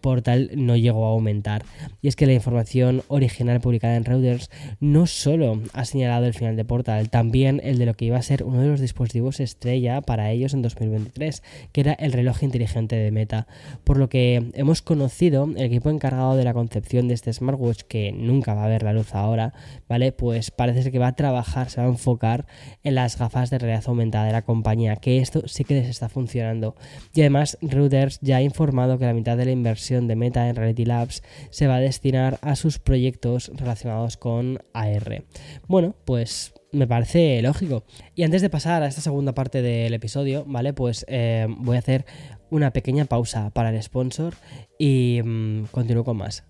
Portal 0.00 0.50
no 0.54 0.76
llegó 0.76 1.06
a 1.06 1.10
aumentar. 1.10 1.64
Y 2.02 2.08
es 2.08 2.16
que 2.16 2.26
la 2.26 2.32
información 2.32 3.02
original 3.08 3.60
publicada 3.60 3.96
en 3.96 4.04
Reuters 4.04 4.50
no 4.80 5.06
solo 5.06 5.62
ha 5.72 5.84
señalado 5.84 6.26
el 6.26 6.34
final 6.34 6.56
de 6.56 6.64
Portal, 6.64 7.10
también 7.10 7.60
el 7.64 7.78
de 7.78 7.86
lo 7.86 7.94
que 7.94 8.06
iba 8.06 8.18
a 8.18 8.22
ser 8.22 8.44
uno 8.44 8.60
de 8.60 8.68
los 8.68 8.80
dispositivos 8.80 9.40
estrella 9.40 10.00
para 10.00 10.30
ellos 10.30 10.54
en 10.54 10.62
2023, 10.62 11.42
que 11.72 11.80
era 11.80 11.92
el 11.94 12.12
reloj 12.12 12.42
inteligente 12.42 12.96
de 12.96 13.10
Meta. 13.10 13.46
Por 13.84 13.98
lo 13.98 14.08
que 14.08 14.50
hemos 14.54 14.82
conocido 14.82 15.44
el 15.44 15.62
equipo 15.62 15.90
encargado 15.90 16.36
de 16.36 16.44
la 16.44 16.54
concepción 16.54 17.08
de 17.08 17.14
este 17.14 17.32
smartwatch, 17.32 17.82
que 17.82 18.12
nunca 18.12 18.54
va 18.54 18.64
a 18.64 18.68
ver 18.68 18.82
la 18.82 18.92
luz 18.92 19.14
ahora, 19.14 19.54
¿vale? 19.88 20.12
Pues 20.12 20.50
parece 20.50 20.90
que 20.90 20.98
va 20.98 21.08
a 21.08 21.16
trabajar, 21.16 21.70
se 21.70 21.80
va 21.80 21.86
a 21.86 21.90
enfocar 21.90 22.46
en 22.82 22.94
las 22.94 23.18
gafas 23.18 23.50
de 23.50 23.58
realidad 23.58 23.84
aumentada 23.86 24.26
de 24.26 24.32
la 24.32 24.42
compañía, 24.42 24.96
que 24.96 25.18
esto 25.18 25.46
sí 25.46 25.64
que 25.64 25.74
les 25.74 25.88
está 25.88 26.08
funcionando. 26.08 26.74
Y 27.14 27.20
además, 27.20 27.58
Reuters 27.62 28.18
ya 28.20 28.36
ha 28.36 28.42
informado 28.42 28.98
que 28.98 29.04
la 29.04 29.14
mitad 29.14 29.36
de 29.36 29.44
la 29.44 29.52
inversión 29.52 29.67
versión 29.68 30.08
de 30.08 30.16
Meta 30.16 30.48
en 30.48 30.56
Reality 30.56 30.84
Labs 30.84 31.22
se 31.50 31.66
va 31.66 31.76
a 31.76 31.80
destinar 31.80 32.38
a 32.42 32.56
sus 32.56 32.78
proyectos 32.78 33.50
relacionados 33.54 34.16
con 34.16 34.58
AR. 34.72 35.24
Bueno, 35.66 35.94
pues 36.04 36.52
me 36.72 36.86
parece 36.86 37.40
lógico. 37.42 37.84
Y 38.14 38.24
antes 38.24 38.42
de 38.42 38.50
pasar 38.50 38.82
a 38.82 38.88
esta 38.88 39.00
segunda 39.00 39.34
parte 39.34 39.62
del 39.62 39.94
episodio, 39.94 40.44
¿vale? 40.46 40.72
Pues 40.72 41.04
eh, 41.08 41.46
voy 41.48 41.76
a 41.76 41.80
hacer 41.80 42.04
una 42.50 42.72
pequeña 42.72 43.04
pausa 43.04 43.50
para 43.50 43.70
el 43.70 43.82
sponsor 43.82 44.34
y 44.78 45.20
mm, 45.24 45.64
continúo 45.70 46.04
con 46.04 46.16
más. 46.16 46.44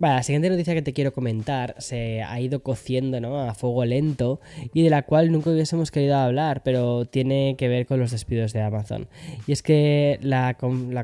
Vale, 0.00 0.14
la 0.14 0.22
siguiente 0.22 0.48
noticia 0.48 0.74
que 0.74 0.82
te 0.82 0.92
quiero 0.92 1.12
comentar 1.12 1.74
se 1.78 2.22
ha 2.22 2.40
ido 2.40 2.62
cociendo 2.62 3.20
¿no? 3.20 3.40
a 3.40 3.54
fuego 3.54 3.84
lento 3.84 4.40
y 4.72 4.82
de 4.82 4.90
la 4.90 5.02
cual 5.02 5.32
nunca 5.32 5.50
hubiésemos 5.50 5.90
querido 5.90 6.16
hablar, 6.16 6.62
pero 6.62 7.04
tiene 7.04 7.56
que 7.58 7.66
ver 7.66 7.86
con 7.86 7.98
los 7.98 8.12
despidos 8.12 8.52
de 8.52 8.62
Amazon. 8.62 9.08
Y 9.48 9.52
es 9.52 9.62
que 9.62 10.20
la, 10.22 10.54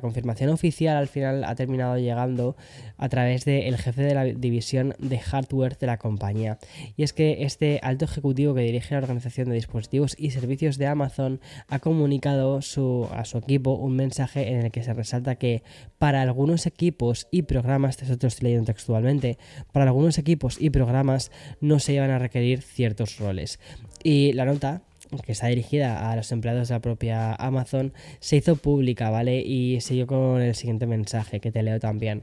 confirmación 0.01 0.51
oficial 0.51 0.97
al 0.97 1.09
final 1.09 1.43
ha 1.43 1.57
terminado 1.57 1.99
llegando 1.99 2.57
a 2.97 3.09
través 3.09 3.45
del 3.45 3.77
jefe 3.79 4.03
de 4.03 4.15
la 4.15 4.25
división 4.25 4.95
de 5.01 5.19
hardware 5.19 5.77
de 5.77 5.87
la 5.89 5.99
compañía. 5.99 6.59
Y 6.97 7.03
es 7.03 7.13
que 7.13 7.45
este 7.45 7.81
alto 7.83 8.05
ejecutivo 8.05 8.55
que 8.55 8.61
dirige 8.61 8.95
la 8.95 9.01
organización 9.01 9.49
de 9.49 9.57
dispositivos 9.57 10.15
y 10.17 10.31
servicios 10.31 10.79
de 10.79 10.87
Amazon 10.87 11.41
ha 11.67 11.81
comunicado 11.81 12.63
su, 12.63 13.09
a 13.13 13.25
su 13.25 13.39
equipo 13.39 13.73
un 13.73 13.97
mensaje 13.97 14.53
en 14.53 14.67
el 14.67 14.71
que 14.71 14.85
se 14.85 14.95
resalta 14.95 15.35
que 15.35 15.65
para 15.99 16.23
algunos 16.23 16.67
equipos 16.67 17.27
y 17.33 17.43
programas, 17.43 17.99
otro 18.09 18.29
estoy 18.29 18.51
leyendo 18.51 18.71
textualmente, 18.85 19.39
para 19.73 19.87
algunos 19.87 20.19
equipos 20.19 20.61
y 20.61 20.71
programas 20.71 21.31
no 21.61 21.79
se 21.79 21.95
iban 21.95 22.11
a 22.11 22.19
requerir 22.19 22.61
ciertos 22.61 23.19
roles. 23.19 23.59
Y 24.03 24.35
la 24.35 24.45
nota 24.45 24.83
que 25.25 25.33
está 25.33 25.47
dirigida 25.47 26.11
a 26.11 26.17
los 26.17 26.33
empleados 26.33 26.69
de 26.69 26.75
la 26.75 26.81
propia 26.81 27.35
Amazon, 27.35 27.93
se 28.19 28.37
hizo 28.37 28.57
pública, 28.57 29.11
¿vale? 29.11 29.43
Y 29.43 29.81
siguió 29.81 30.09
con 30.09 30.41
el 30.41 30.55
siguiente 30.57 30.87
mensaje 30.87 31.41
que 31.41 31.53
te 31.53 31.63
leo 31.63 31.79
también. 31.79 32.23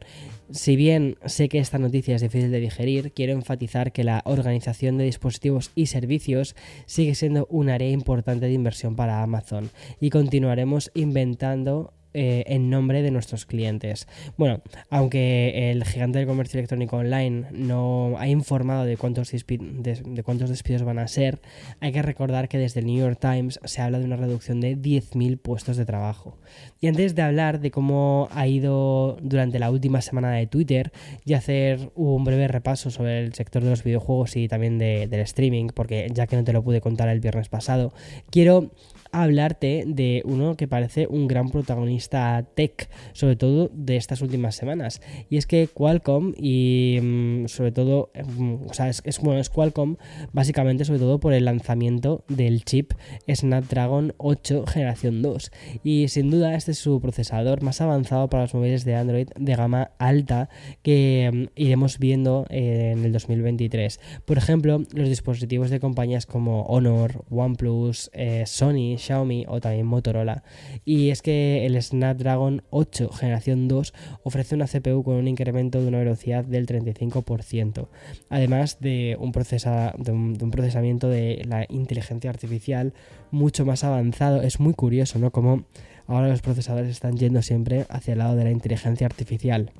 Si 0.49 0.75
bien 0.75 1.15
sé 1.25 1.47
que 1.47 1.59
esta 1.59 1.77
noticia 1.77 2.15
es 2.15 2.21
difícil 2.21 2.51
de 2.51 2.59
digerir, 2.59 3.13
quiero 3.13 3.33
enfatizar 3.33 3.93
que 3.93 4.03
la 4.03 4.21
organización 4.25 4.97
de 4.97 5.05
dispositivos 5.05 5.71
y 5.73 5.85
servicios 5.85 6.55
sigue 6.85 7.15
siendo 7.15 7.47
un 7.49 7.69
área 7.69 7.89
importante 7.89 8.47
de 8.47 8.53
inversión 8.53 8.95
para 8.95 9.23
Amazon 9.23 9.69
y 10.01 10.09
continuaremos 10.09 10.91
inventando 10.93 11.93
eh, 12.13 12.43
en 12.47 12.69
nombre 12.69 13.01
de 13.01 13.11
nuestros 13.11 13.45
clientes. 13.45 14.07
Bueno, 14.37 14.61
aunque 14.89 15.71
el 15.71 15.85
gigante 15.85 16.19
del 16.19 16.27
comercio 16.27 16.57
electrónico 16.57 16.97
online 16.97 17.45
no 17.51 18.15
ha 18.17 18.27
informado 18.27 18.83
de 18.83 18.97
cuántos, 18.97 19.31
de, 19.31 20.23
cuántos 20.25 20.49
despidos 20.49 20.83
van 20.83 20.99
a 20.99 21.07
ser, 21.07 21.41
hay 21.79 21.93
que 21.93 22.01
recordar 22.01 22.49
que 22.49 22.57
desde 22.57 22.81
el 22.81 22.87
New 22.87 22.99
York 22.99 23.17
Times 23.19 23.59
se 23.63 23.81
habla 23.81 23.99
de 23.99 24.05
una 24.05 24.17
reducción 24.17 24.59
de 24.59 24.77
10.000 24.77 25.39
puestos 25.39 25.77
de 25.77 25.85
trabajo. 25.85 26.37
Y 26.81 26.87
antes 26.87 27.15
de 27.15 27.21
hablar 27.21 27.61
de 27.61 27.71
cómo 27.71 28.27
ha 28.31 28.45
ido 28.45 29.17
durante 29.21 29.59
la 29.59 29.71
última 29.71 30.01
semana 30.01 30.31
de 30.31 30.47
Twitter 30.47 30.91
y 31.23 31.33
hacer 31.33 31.91
un 31.95 32.23
breve 32.23 32.47
repaso 32.47 32.91
sobre 32.91 33.19
el 33.19 33.33
sector 33.33 33.63
de 33.63 33.69
los 33.69 33.83
videojuegos 33.83 34.35
y 34.35 34.47
también 34.47 34.77
del 34.77 35.13
streaming, 35.21 35.67
porque 35.73 36.09
ya 36.13 36.27
que 36.27 36.35
no 36.35 36.43
te 36.43 36.53
lo 36.53 36.63
pude 36.63 36.81
contar 36.81 37.07
el 37.09 37.19
viernes 37.19 37.47
pasado, 37.49 37.93
quiero 38.29 38.71
hablarte 39.11 39.83
de 39.85 40.21
uno 40.25 40.55
que 40.55 40.67
parece 40.67 41.07
un 41.07 41.27
gran 41.27 41.49
protagonista 41.49 42.00
tech, 42.09 42.89
sobre 43.13 43.35
todo 43.35 43.69
de 43.73 43.97
estas 43.97 44.21
últimas 44.21 44.55
semanas. 44.55 45.01
Y 45.29 45.37
es 45.37 45.45
que 45.45 45.67
Qualcomm 45.67 46.33
y 46.37 46.99
mm, 47.01 47.47
sobre 47.47 47.71
todo, 47.71 48.11
mm, 48.37 48.69
o 48.69 48.73
sea, 48.73 48.89
es, 48.89 49.19
bueno, 49.21 49.39
es 49.39 49.49
Qualcomm 49.49 49.97
básicamente 50.33 50.85
sobre 50.85 50.99
todo 50.99 51.19
por 51.19 51.33
el 51.33 51.45
lanzamiento 51.45 52.23
del 52.27 52.63
chip 52.65 52.93
Snapdragon 53.29 54.13
8 54.17 54.65
generación 54.67 55.21
2. 55.21 55.51
Y 55.83 56.07
sin 56.07 56.31
duda 56.31 56.55
este 56.55 56.71
es 56.71 56.77
su 56.77 56.99
procesador 57.01 57.61
más 57.61 57.81
avanzado 57.81 58.29
para 58.29 58.43
los 58.43 58.53
móviles 58.53 58.85
de 58.85 58.95
Android 58.95 59.29
de 59.37 59.55
gama 59.55 59.91
alta 59.97 60.49
que 60.81 61.29
mm, 61.31 61.59
iremos 61.59 61.99
viendo 61.99 62.45
en 62.49 63.05
el 63.05 63.11
2023. 63.11 63.99
Por 64.25 64.37
ejemplo, 64.37 64.83
los 64.93 65.09
dispositivos 65.09 65.69
de 65.69 65.79
compañías 65.79 66.25
como 66.25 66.63
Honor, 66.63 67.25
OnePlus, 67.29 68.09
eh, 68.13 68.43
Sony, 68.45 68.97
Xiaomi 68.97 69.45
o 69.47 69.59
también 69.59 69.85
Motorola. 69.85 70.43
Y 70.85 71.09
es 71.09 71.21
que 71.21 71.65
el 71.65 71.75
Snapdragon 71.91 72.63
8 72.71 73.09
generación 73.09 73.67
2 73.67 73.93
ofrece 74.23 74.55
una 74.55 74.67
CPU 74.67 75.03
con 75.03 75.15
un 75.15 75.27
incremento 75.27 75.81
de 75.81 75.87
una 75.87 75.99
velocidad 75.99 76.43
del 76.43 76.65
35%, 76.65 77.87
además 78.29 78.79
de 78.79 79.17
un, 79.19 79.31
de 79.31 80.43
un, 80.43 80.51
procesamiento 80.51 81.07
de 81.07 81.43
la 81.47 81.65
inteligencia 81.69 82.29
artificial 82.29 82.93
mucho 83.29 83.65
más 83.65 83.83
avanzado. 83.83 84.41
Es 84.41 84.59
muy 84.59 84.73
curioso, 84.73 85.19
¿no? 85.19 85.31
Como 85.31 85.65
ahora 86.07 86.27
los 86.27 86.41
procesadores 86.41 86.89
están 86.89 87.17
yendo 87.17 87.41
siempre 87.41 87.85
hacia 87.89 88.13
el 88.13 88.19
lado 88.19 88.35
de 88.35 88.45
la 88.45 88.51
inteligencia 88.51 89.05
artificial 89.05 89.71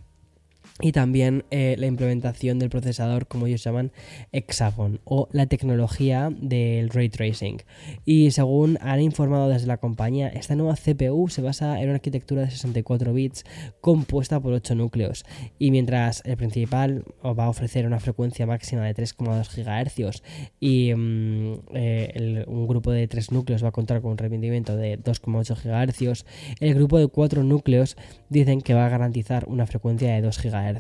y 0.81 0.91
también 0.91 1.45
eh, 1.51 1.75
la 1.77 1.85
implementación 1.85 2.59
del 2.59 2.69
procesador, 2.69 3.27
como 3.27 3.47
ellos 3.47 3.63
llaman, 3.63 3.91
Hexagon 4.31 5.00
o 5.03 5.29
la 5.31 5.45
tecnología 5.45 6.29
del 6.35 6.89
ray 6.89 7.09
tracing. 7.09 7.61
Y 8.05 8.31
según 8.31 8.77
han 8.81 9.01
informado 9.01 9.50
desde 9.50 9.67
la 9.67 9.77
compañía, 9.77 10.27
esta 10.27 10.55
nueva 10.55 10.75
CPU 10.75 11.29
se 11.29 11.41
basa 11.41 11.79
en 11.79 11.89
una 11.89 11.95
arquitectura 11.95 12.41
de 12.41 12.51
64 12.51 13.13
bits 13.13 13.45
compuesta 13.79 14.39
por 14.39 14.53
8 14.53 14.75
núcleos. 14.75 15.23
Y 15.59 15.71
mientras 15.71 16.23
el 16.25 16.38
principal 16.38 17.05
va 17.23 17.45
a 17.45 17.50
ofrecer 17.50 17.85
una 17.85 18.00
frecuencia 18.00 18.45
máxima 18.45 18.83
de 18.85 18.95
3,2 18.95 19.50
GHz 19.55 20.23
y 20.59 20.93
mm, 20.93 21.53
eh, 21.75 22.43
un 22.47 22.67
grupo 22.67 22.91
de 22.91 23.07
3 23.07 23.31
núcleos 23.31 23.63
va 23.63 23.69
a 23.69 23.71
contar 23.71 24.01
con 24.01 24.11
un 24.11 24.17
rendimiento 24.17 24.75
de 24.75 25.00
2,8 25.00 25.55
GHz, 25.63 26.25
el 26.59 26.73
grupo 26.73 26.97
de 26.97 27.07
4 27.07 27.43
núcleos 27.43 27.97
dicen 28.29 28.61
que 28.61 28.73
va 28.73 28.85
a 28.85 28.89
garantizar 28.89 29.45
una 29.47 29.65
frecuencia 29.65 30.13
de 30.13 30.21
2 30.21 30.41
GHz 30.41 30.71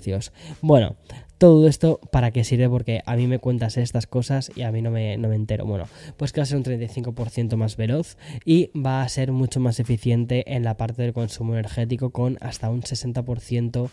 bueno, 0.61 0.95
todo 1.41 1.67
esto 1.67 1.99
para 2.11 2.29
qué 2.29 2.43
sirve 2.43 2.69
porque 2.69 3.01
a 3.07 3.15
mí 3.15 3.25
me 3.25 3.39
cuentas 3.39 3.75
estas 3.77 4.05
cosas 4.05 4.51
y 4.55 4.61
a 4.61 4.71
mí 4.71 4.83
no 4.83 4.91
me, 4.91 5.17
no 5.17 5.27
me 5.27 5.35
entero. 5.35 5.65
Bueno, 5.65 5.85
pues 6.15 6.31
que 6.31 6.39
va 6.39 6.43
a 6.43 6.45
ser 6.45 6.57
un 6.57 6.63
35% 6.63 7.55
más 7.55 7.77
veloz 7.77 8.15
y 8.45 8.69
va 8.79 9.01
a 9.01 9.09
ser 9.09 9.31
mucho 9.31 9.59
más 9.59 9.79
eficiente 9.79 10.53
en 10.53 10.63
la 10.63 10.77
parte 10.77 11.01
del 11.01 11.13
consumo 11.13 11.53
energético 11.53 12.11
con 12.11 12.37
hasta 12.41 12.69
un 12.69 12.83
60% 12.83 13.89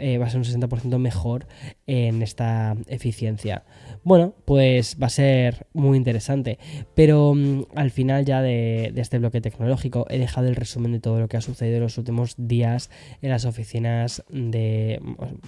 eh, 0.00 0.18
va 0.18 0.26
a 0.26 0.30
ser 0.30 0.38
un 0.38 0.44
60% 0.44 0.98
mejor 0.98 1.46
en 1.86 2.22
esta 2.22 2.76
eficiencia. 2.88 3.64
Bueno, 4.02 4.34
pues 4.44 4.96
va 5.00 5.06
a 5.06 5.10
ser 5.10 5.66
muy 5.72 5.96
interesante. 5.96 6.58
Pero 6.94 7.34
mm, 7.34 7.66
al 7.74 7.90
final 7.90 8.24
ya 8.24 8.42
de, 8.42 8.92
este 8.96 9.18
bloque 9.18 9.40
tecnológico 9.40 10.06
he 10.08 10.18
dejado 10.18 10.48
el 10.48 10.56
resumen 10.56 10.92
de 10.92 11.00
todo 11.00 11.20
lo 11.20 11.28
que 11.28 11.36
ha 11.36 11.40
sucedido 11.40 11.76
en 11.76 11.82
los 11.82 11.98
últimos 11.98 12.34
días 12.36 12.90
en 13.22 13.30
las 13.30 13.44
oficinas 13.44 14.24
de, 14.30 15.00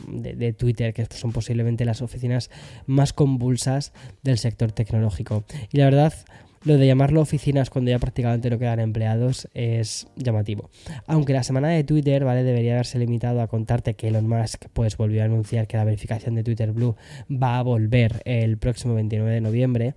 de 0.06 0.52
Twitter, 0.52 0.92
que 0.94 1.06
son 1.06 1.32
posiblemente 1.32 1.84
las 1.84 2.02
oficinas 2.02 2.50
más 2.86 3.12
convulsas 3.12 3.92
del 4.22 4.38
sector 4.38 4.72
tecnológico. 4.72 5.44
Y 5.72 5.78
la 5.78 5.86
verdad 5.86 6.14
lo 6.64 6.76
de 6.76 6.86
llamarlo 6.86 7.20
oficinas 7.20 7.70
cuando 7.70 7.90
ya 7.90 7.98
prácticamente 7.98 8.50
no 8.50 8.58
quedan 8.58 8.80
empleados 8.80 9.48
es 9.54 10.06
llamativo. 10.16 10.70
Aunque 11.06 11.32
la 11.32 11.42
semana 11.42 11.68
de 11.68 11.84
Twitter, 11.84 12.24
¿vale? 12.24 12.44
Debería 12.44 12.74
haberse 12.74 12.98
limitado 12.98 13.40
a 13.40 13.48
contarte 13.48 13.94
que 13.94 14.08
Elon 14.08 14.28
Musk 14.28 14.66
pues 14.72 14.96
volvió 14.96 15.22
a 15.22 15.26
anunciar 15.26 15.66
que 15.66 15.76
la 15.76 15.84
verificación 15.84 16.34
de 16.34 16.44
Twitter 16.44 16.72
Blue 16.72 16.96
va 17.30 17.58
a 17.58 17.62
volver 17.62 18.22
el 18.24 18.58
próximo 18.58 18.94
29 18.94 19.32
de 19.32 19.40
noviembre. 19.40 19.94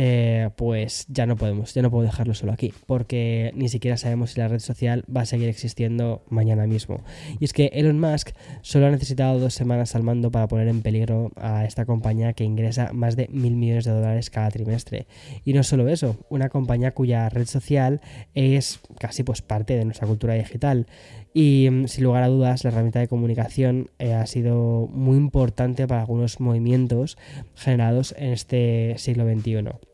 Eh, 0.00 0.50
pues 0.54 1.06
ya 1.08 1.26
no 1.26 1.34
podemos, 1.34 1.74
ya 1.74 1.82
no 1.82 1.90
puedo 1.90 2.04
dejarlo 2.04 2.32
solo 2.32 2.52
aquí, 2.52 2.72
porque 2.86 3.50
ni 3.56 3.68
siquiera 3.68 3.96
sabemos 3.96 4.30
si 4.30 4.38
la 4.38 4.46
red 4.46 4.60
social 4.60 5.04
va 5.14 5.22
a 5.22 5.26
seguir 5.26 5.48
existiendo 5.48 6.22
mañana 6.28 6.68
mismo. 6.68 7.00
Y 7.40 7.44
es 7.44 7.52
que 7.52 7.72
Elon 7.74 7.98
Musk 7.98 8.30
solo 8.62 8.86
ha 8.86 8.90
necesitado 8.92 9.40
dos 9.40 9.54
semanas 9.54 9.96
al 9.96 10.04
mando 10.04 10.30
para 10.30 10.46
poner 10.46 10.68
en 10.68 10.82
peligro 10.82 11.32
a 11.34 11.64
esta 11.64 11.84
compañía 11.84 12.32
que 12.32 12.44
ingresa 12.44 12.92
más 12.92 13.16
de 13.16 13.26
mil 13.32 13.56
millones 13.56 13.86
de 13.86 13.90
dólares 13.90 14.30
cada 14.30 14.52
trimestre. 14.52 15.08
Y 15.44 15.52
no 15.52 15.64
solo 15.64 15.88
eso, 15.88 16.16
una 16.30 16.48
compañía 16.48 16.94
cuya 16.94 17.28
red 17.28 17.46
social 17.46 18.00
es 18.34 18.78
casi 19.00 19.24
pues 19.24 19.42
parte 19.42 19.76
de 19.76 19.84
nuestra 19.84 20.06
cultura 20.06 20.34
digital. 20.34 20.86
Y 21.34 21.68
mm, 21.70 21.88
sin 21.88 22.04
lugar 22.04 22.22
a 22.22 22.28
dudas, 22.28 22.62
la 22.62 22.70
herramienta 22.70 23.00
de 23.00 23.08
comunicación 23.08 23.90
eh, 23.98 24.14
ha 24.14 24.26
sido 24.26 24.86
muy 24.92 25.16
importante 25.16 25.88
para 25.88 26.02
algunos 26.02 26.38
movimientos 26.38 27.18
generados 27.56 28.14
en 28.16 28.32
este 28.32 28.94
siglo 28.96 29.24
XXI. 29.24 29.87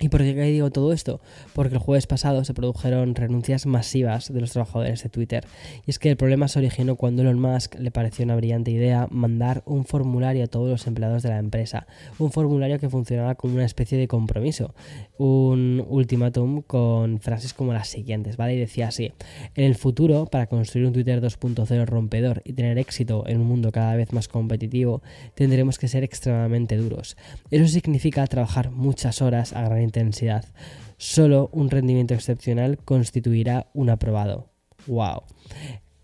¿Y 0.00 0.08
por 0.08 0.22
qué 0.22 0.32
digo 0.32 0.70
todo 0.70 0.92
esto? 0.92 1.20
Porque 1.52 1.74
el 1.74 1.80
jueves 1.80 2.06
pasado 2.06 2.42
se 2.44 2.54
produjeron 2.54 3.14
renuncias 3.14 3.66
masivas 3.66 4.32
de 4.32 4.40
los 4.40 4.52
trabajadores 4.52 5.02
de 5.02 5.10
Twitter. 5.10 5.44
Y 5.86 5.90
es 5.90 5.98
que 5.98 6.08
el 6.08 6.16
problema 6.16 6.48
se 6.48 6.58
originó 6.58 6.96
cuando 6.96 7.20
Elon 7.20 7.38
Musk 7.38 7.74
le 7.78 7.90
pareció 7.90 8.24
una 8.24 8.36
brillante 8.36 8.70
idea 8.70 9.08
mandar 9.10 9.62
un 9.66 9.84
formulario 9.84 10.44
a 10.44 10.46
todos 10.46 10.70
los 10.70 10.86
empleados 10.86 11.22
de 11.22 11.28
la 11.28 11.38
empresa. 11.38 11.86
Un 12.18 12.32
formulario 12.32 12.78
que 12.78 12.88
funcionaba 12.88 13.34
como 13.34 13.54
una 13.54 13.66
especie 13.66 13.98
de 13.98 14.08
compromiso. 14.08 14.74
Un 15.18 15.84
ultimátum 15.86 16.62
con 16.62 17.20
frases 17.20 17.52
como 17.52 17.74
las 17.74 17.88
siguientes, 17.88 18.38
¿vale? 18.38 18.54
Y 18.54 18.58
decía 18.58 18.88
así, 18.88 19.12
en 19.54 19.64
el 19.64 19.74
futuro, 19.74 20.26
para 20.26 20.46
construir 20.46 20.86
un 20.86 20.94
Twitter 20.94 21.20
2.0 21.20 21.84
rompedor 21.84 22.40
y 22.46 22.54
tener 22.54 22.78
éxito 22.78 23.24
en 23.26 23.40
un 23.40 23.46
mundo 23.46 23.70
cada 23.70 23.96
vez 23.96 24.14
más 24.14 24.28
competitivo, 24.28 25.02
tendremos 25.34 25.78
que 25.78 25.88
ser 25.88 26.04
extremadamente 26.04 26.78
duros. 26.78 27.18
Eso 27.50 27.68
significa 27.68 28.26
trabajar 28.26 28.70
muchas 28.70 29.20
horas 29.20 29.52
a 29.52 29.62
gran 29.62 29.89
intensidad. 29.98 30.44
Solo 30.96 31.48
un 31.52 31.70
rendimiento 31.70 32.14
excepcional 32.14 32.78
constituirá 32.78 33.66
un 33.74 33.90
aprobado. 33.90 34.48
¡Wow! 34.86 35.22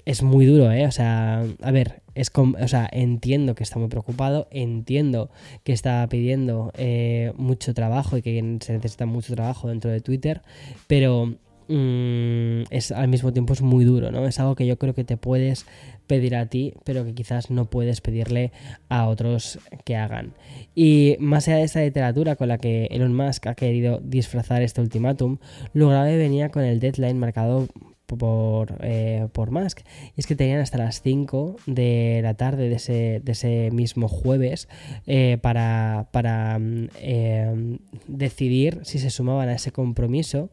Es 0.05 0.23
muy 0.23 0.47
duro, 0.47 0.71
¿eh? 0.71 0.87
O 0.87 0.93
sea, 0.93 1.45
a 1.63 1.71
ver, 1.71 2.03
es 2.15 2.31
o 2.35 2.69
sea, 2.69 2.89
entiendo 2.91 3.55
que 3.55 3.63
está 3.63 3.79
muy 3.79 3.89
preocupado, 3.89 4.49
entiendo 4.51 5.31
que 5.65 5.73
está 5.73 6.07
pidiendo 6.09 6.73
eh, 6.77 7.33
mucho 7.37 7.75
trabajo 7.75 8.17
y 8.17 8.23
que 8.23 8.59
se 8.61 8.73
necesita 8.73 9.05
mucho 9.05 9.35
trabajo 9.35 9.69
dentro 9.69 9.91
de 9.91 10.01
Twitter, 10.01 10.43
pero 10.87 11.35
mm, 11.69 12.65
es 12.71 12.93
al 12.93 13.09
mismo 13.09 13.33
tiempo 13.33 13.53
es 13.53 13.63
muy 13.63 13.85
duro, 13.85 14.11
¿no? 14.11 14.27
Es 14.27 14.39
algo 14.41 14.55
que 14.55 14.67
yo 14.67 14.79
creo 14.79 14.95
que 14.95 15.05
te 15.05 15.17
puedes 15.17 15.67
pedir 16.07 16.37
a 16.37 16.47
ti, 16.47 16.75
pero 16.85 17.05
que 17.05 17.15
quizás 17.15 17.51
no 17.51 17.67
puedes 17.67 18.01
pedirle 18.01 18.53
a 18.89 19.09
otros 19.09 19.59
que 19.85 19.97
hagan. 19.97 20.35
Y 20.75 21.17
más 21.19 21.49
allá 21.49 21.59
de 21.59 21.65
esta 21.65 21.81
literatura 21.81 22.37
con 22.37 22.49
la 22.49 22.59
que 22.59 22.87
Elon 22.91 23.15
Musk 23.15 23.47
ha 23.47 23.55
querido 23.55 24.01
disfrazar 24.03 24.63
este 24.63 24.81
ultimátum, 24.81 25.39
lo 25.73 25.89
grave 25.89 26.17
venía 26.17 26.51
con 26.51 26.65
el 26.65 26.81
deadline 26.81 27.19
marcado 27.19 27.69
por, 28.07 28.79
eh, 28.81 29.29
por 29.33 29.51
Musk. 29.51 29.81
Y 30.17 30.21
es 30.21 30.27
que 30.27 30.37
tenían 30.37 30.61
hasta 30.61 30.79
las 30.79 31.03
5 31.03 31.57
de 31.67 32.21
la 32.23 32.35
tarde 32.35 32.69
de 32.69 32.77
ese, 32.77 33.21
de 33.23 33.33
ese 33.33 33.71
mismo 33.73 34.09
jueves 34.09 34.69
eh, 35.07 35.39
para, 35.41 36.09
para 36.13 36.59
mm, 36.59 36.89
eh, 37.01 37.79
decidir 38.07 38.81
si 38.85 38.99
se 38.99 39.11
sumaban 39.11 39.49
a 39.49 39.55
ese 39.55 39.73
compromiso 39.73 40.51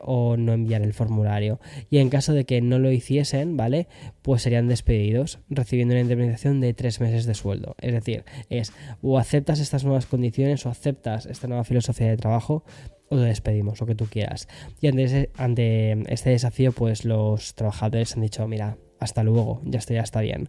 o 0.00 0.36
no 0.36 0.52
enviar 0.52 0.82
el 0.82 0.92
formulario. 0.92 1.60
Y 1.90 1.98
en 1.98 2.08
caso 2.08 2.32
de 2.32 2.44
que 2.44 2.60
no 2.60 2.78
lo 2.78 2.90
hiciesen, 2.90 3.56
¿vale? 3.56 3.88
Pues 4.22 4.42
serían 4.42 4.68
despedidos, 4.68 5.40
recibiendo 5.48 5.94
una 5.94 6.02
indemnización 6.02 6.60
de 6.60 6.74
tres 6.74 7.00
meses 7.00 7.26
de 7.26 7.34
sueldo. 7.34 7.76
Es 7.80 7.92
decir, 7.92 8.24
es 8.48 8.72
o 9.02 9.18
aceptas 9.18 9.60
estas 9.60 9.84
nuevas 9.84 10.06
condiciones 10.06 10.64
o 10.66 10.68
aceptas 10.68 11.26
esta 11.26 11.48
nueva 11.48 11.64
filosofía 11.64 12.08
de 12.08 12.16
trabajo 12.16 12.64
o 13.10 13.16
te 13.16 13.24
despedimos, 13.24 13.80
lo 13.80 13.86
que 13.86 13.94
tú 13.94 14.06
quieras. 14.06 14.48
Y 14.80 14.86
ante, 14.86 15.30
ante 15.36 16.12
este 16.12 16.30
desafío, 16.30 16.72
pues 16.72 17.04
los 17.04 17.54
trabajadores 17.54 18.14
han 18.14 18.22
dicho, 18.22 18.46
mira, 18.46 18.78
hasta 19.00 19.22
luego, 19.24 19.60
ya 19.64 19.78
está, 19.78 19.94
ya 19.94 20.02
está 20.02 20.20
bien. 20.20 20.48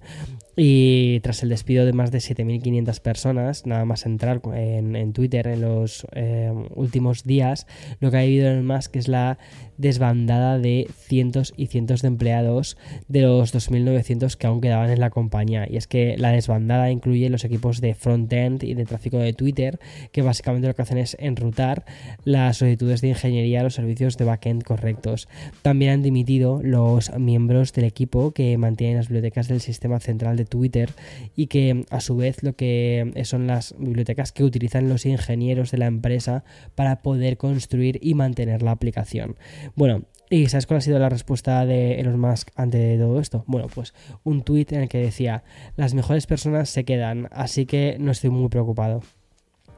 Y 0.55 1.21
tras 1.21 1.41
el 1.43 1.49
despido 1.49 1.85
de 1.85 1.93
más 1.93 2.11
de 2.11 2.19
7.500 2.19 2.99
personas, 2.99 3.65
nada 3.65 3.85
más 3.85 4.05
entrar 4.05 4.41
en, 4.53 5.13
Twitter 5.13 5.47
en 5.47 5.61
los 5.61 6.05
eh, 6.13 6.51
últimos 6.75 7.23
días, 7.23 7.65
lo 7.99 8.11
que 8.11 8.17
ha 8.17 8.21
vivido 8.23 8.49
en 8.49 8.71
que 8.91 8.99
es 8.99 9.07
la 9.07 9.37
desbandada 9.77 10.59
de 10.59 10.87
cientos 10.93 11.53
y 11.57 11.67
cientos 11.67 12.01
de 12.01 12.09
empleados 12.09 12.77
de 13.07 13.21
los 13.21 13.53
2.900 13.53 14.35
que 14.35 14.47
aún 14.47 14.61
quedaban 14.61 14.91
en 14.91 14.99
la 14.99 15.09
compañía. 15.09 15.67
Y 15.69 15.77
es 15.77 15.87
que 15.87 16.15
la 16.17 16.31
desbandada 16.31 16.91
incluye 16.91 17.29
los 17.29 17.43
equipos 17.43 17.81
de 17.81 17.95
front-end 17.95 18.63
y 18.63 18.75
de 18.75 18.85
tráfico 18.85 19.17
de 19.17 19.33
Twitter, 19.33 19.79
que 20.11 20.21
básicamente 20.21 20.67
lo 20.67 20.75
que 20.75 20.81
hacen 20.83 20.97
es 20.97 21.17
enrutar 21.19 21.85
las 22.23 22.57
solicitudes 22.57 23.01
de 23.01 23.09
ingeniería 23.09 23.61
a 23.61 23.63
los 23.63 23.73
servicios 23.73 24.17
de 24.17 24.25
backend 24.25 24.63
correctos. 24.63 25.27
También 25.61 25.91
han 25.91 26.03
dimitido 26.03 26.61
los 26.63 27.11
miembros 27.17 27.73
del 27.73 27.85
equipo 27.85 28.31
que 28.31 28.40
mantienen 28.57 28.97
las 28.97 29.07
bibliotecas 29.07 29.47
del 29.47 29.61
sistema 29.61 29.99
central 29.99 30.37
de 30.37 30.45
Twitter 30.45 30.91
y 31.35 31.47
que 31.47 31.85
a 31.89 31.99
su 31.99 32.15
vez 32.15 32.43
lo 32.43 32.55
que 32.55 33.11
son 33.23 33.47
las 33.47 33.75
bibliotecas 33.77 34.31
que 34.31 34.43
utilizan 34.43 34.89
los 34.89 35.05
ingenieros 35.05 35.71
de 35.71 35.77
la 35.77 35.87
empresa 35.87 36.43
para 36.75 37.01
poder 37.01 37.37
construir 37.37 37.99
y 38.01 38.13
mantener 38.13 38.61
la 38.61 38.71
aplicación. 38.71 39.35
Bueno, 39.75 40.03
¿y 40.29 40.47
sabes 40.47 40.65
cuál 40.67 40.77
ha 40.79 40.81
sido 40.81 40.99
la 40.99 41.09
respuesta 41.09 41.65
de 41.65 41.99
Elon 41.99 42.19
Musk 42.19 42.49
ante 42.55 42.97
todo 42.97 43.19
esto? 43.19 43.43
Bueno, 43.47 43.67
pues 43.73 43.93
un 44.23 44.43
tuit 44.43 44.71
en 44.71 44.81
el 44.81 44.89
que 44.89 44.99
decía, 44.99 45.43
las 45.75 45.93
mejores 45.93 46.27
personas 46.27 46.69
se 46.69 46.85
quedan, 46.85 47.27
así 47.31 47.65
que 47.65 47.97
no 47.99 48.11
estoy 48.11 48.29
muy 48.29 48.49
preocupado. 48.49 49.01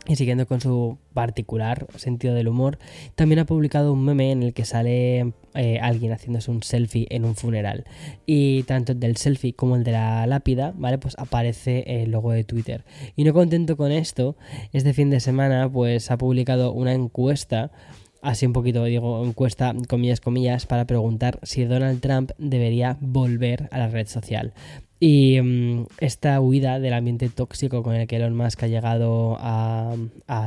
Y 0.05 0.17
siguiendo 0.17 0.45
con 0.45 0.59
su 0.59 0.97
particular 1.13 1.87
sentido 1.95 2.33
del 2.33 2.49
humor, 2.49 2.77
también 3.15 3.39
ha 3.39 3.45
publicado 3.45 3.93
un 3.93 4.03
meme 4.03 4.31
en 4.31 4.43
el 4.43 4.53
que 4.53 4.65
sale 4.65 5.33
eh, 5.53 5.79
alguien 5.81 6.11
haciéndose 6.11 6.51
un 6.51 6.61
selfie 6.61 7.07
en 7.09 7.23
un 7.23 7.35
funeral. 7.35 7.85
Y 8.25 8.63
tanto 8.63 8.91
el 8.91 8.99
del 8.99 9.15
selfie 9.15 9.53
como 9.53 9.77
el 9.77 9.85
de 9.85 9.93
la 9.93 10.27
lápida, 10.27 10.73
¿vale? 10.75 10.97
Pues 10.97 11.15
aparece 11.17 12.03
el 12.03 12.11
logo 12.11 12.31
de 12.31 12.43
Twitter. 12.43 12.83
Y 13.15 13.23
no 13.23 13.33
contento 13.33 13.77
con 13.77 13.93
esto, 13.93 14.35
este 14.73 14.93
fin 14.93 15.09
de 15.09 15.21
semana 15.21 15.71
pues 15.71 16.11
ha 16.11 16.17
publicado 16.17 16.73
una 16.73 16.93
encuesta 16.93 17.71
así 18.23 18.45
un 18.45 18.53
poquito, 18.53 18.83
digo, 18.85 19.23
encuesta, 19.23 19.75
comillas, 19.87 20.21
comillas, 20.21 20.65
para 20.65 20.85
preguntar 20.85 21.39
si 21.43 21.65
Donald 21.65 22.01
Trump 22.01 22.31
debería 22.37 22.97
volver 23.01 23.67
a 23.71 23.77
la 23.77 23.89
red 23.89 24.07
social. 24.07 24.53
Y 25.05 25.41
mm, 25.41 25.87
esta 25.99 26.39
huida 26.39 26.79
del 26.79 26.93
ambiente 26.93 27.27
tóxico 27.27 27.83
con 27.83 27.93
el 27.93 28.07
que 28.07 28.15
Elon 28.15 28.37
Musk 28.37 28.63
ha 28.63 28.67
llegado 28.67 29.35
a, 29.37 29.97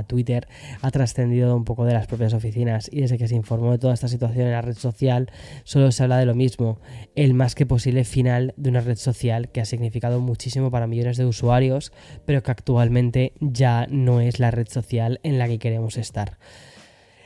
Twitter 0.06 0.48
ha 0.80 0.90
trascendido 0.90 1.54
un 1.54 1.64
poco 1.64 1.84
de 1.84 1.92
las 1.92 2.06
propias 2.06 2.32
oficinas 2.32 2.88
y 2.90 3.02
desde 3.02 3.18
que 3.18 3.28
se 3.28 3.34
informó 3.34 3.72
de 3.72 3.78
toda 3.78 3.92
esta 3.92 4.08
situación 4.08 4.46
en 4.46 4.52
la 4.52 4.62
red 4.62 4.74
social 4.74 5.30
solo 5.64 5.92
se 5.92 6.02
habla 6.02 6.16
de 6.16 6.24
lo 6.24 6.34
mismo, 6.34 6.80
el 7.16 7.34
más 7.34 7.54
que 7.54 7.66
posible 7.66 8.04
final 8.04 8.54
de 8.56 8.70
una 8.70 8.80
red 8.80 8.96
social 8.96 9.50
que 9.50 9.60
ha 9.60 9.66
significado 9.66 10.20
muchísimo 10.20 10.70
para 10.70 10.86
millones 10.86 11.18
de 11.18 11.26
usuarios, 11.26 11.92
pero 12.24 12.42
que 12.42 12.50
actualmente 12.50 13.34
ya 13.40 13.86
no 13.90 14.22
es 14.22 14.40
la 14.40 14.52
red 14.52 14.68
social 14.68 15.20
en 15.22 15.38
la 15.38 15.48
que 15.48 15.58
queremos 15.58 15.98
estar. 15.98 16.38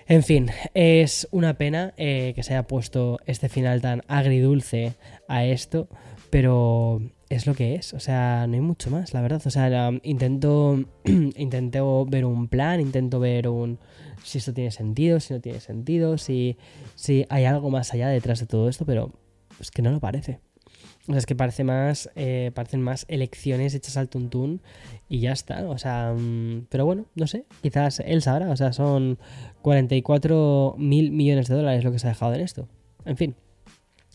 En 0.08 0.24
fin, 0.24 0.50
es 0.74 1.28
una 1.30 1.54
pena 1.54 1.94
eh, 1.96 2.32
que 2.34 2.42
se 2.42 2.54
haya 2.54 2.66
puesto 2.66 3.20
este 3.26 3.48
final 3.48 3.80
tan 3.82 4.02
agridulce 4.08 4.94
a 5.28 5.44
esto, 5.44 5.88
pero 6.30 7.00
es 7.30 7.46
lo 7.46 7.54
que 7.54 7.76
es. 7.76 7.94
O 7.94 8.00
sea, 8.00 8.46
no 8.46 8.54
hay 8.54 8.60
mucho 8.60 8.90
más, 8.90 9.14
la 9.14 9.22
verdad. 9.22 9.40
O 9.46 9.50
sea, 9.50 9.90
intento, 10.02 10.84
intento 11.04 12.04
ver 12.04 12.26
un 12.26 12.48
plan, 12.48 12.80
intento 12.80 13.20
ver 13.20 13.48
un 13.48 13.78
si 14.22 14.38
esto 14.38 14.52
tiene 14.52 14.70
sentido, 14.70 15.20
si 15.20 15.32
no 15.32 15.40
tiene 15.40 15.60
sentido, 15.60 16.18
si, 16.18 16.58
si 16.96 17.24
hay 17.30 17.46
algo 17.46 17.70
más 17.70 17.94
allá 17.94 18.08
detrás 18.08 18.40
de 18.40 18.46
todo 18.46 18.68
esto, 18.68 18.84
pero 18.84 19.14
es 19.58 19.70
que 19.70 19.80
no 19.80 19.92
lo 19.92 20.00
parece. 20.00 20.40
O 21.08 21.12
sea, 21.12 21.18
es 21.18 21.26
que 21.26 21.34
parece 21.34 21.64
más, 21.64 22.10
eh, 22.16 22.50
parecen 22.54 22.82
más 22.82 23.06
elecciones 23.08 23.74
hechas 23.74 23.96
al 23.96 24.08
tuntún 24.08 24.60
y 25.08 25.20
ya 25.20 25.32
está. 25.32 25.68
O 25.68 25.78
sea, 25.78 26.12
mm, 26.16 26.66
pero 26.68 26.84
bueno, 26.84 27.06
no 27.14 27.26
sé, 27.26 27.46
quizás 27.62 28.00
él 28.00 28.22
sabrá. 28.22 28.50
O 28.50 28.56
sea, 28.56 28.72
son 28.72 29.18
44 29.62 30.74
mil 30.78 31.12
millones 31.12 31.48
de 31.48 31.54
dólares 31.54 31.84
lo 31.84 31.92
que 31.92 32.00
se 32.00 32.08
ha 32.08 32.10
dejado 32.10 32.34
en 32.34 32.40
esto. 32.40 32.68
En 33.04 33.16
fin. 33.16 33.36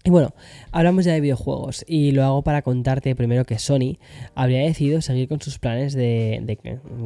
Y 0.07 0.11
bueno, 0.11 0.35
hablamos 0.71 1.03
ya 1.03 1.13
de 1.13 1.19
videojuegos 1.19 1.83
y 1.87 2.11
lo 2.11 2.23
hago 2.23 2.43
para 2.43 2.61
contarte 2.61 3.15
primero 3.15 3.43
que 3.43 3.57
Sony 3.57 3.97
habría 4.35 4.59
decidido 4.59 5.01
seguir 5.01 5.27
con 5.27 5.41
sus 5.41 5.57
planes 5.57 5.95
de, 5.95 6.59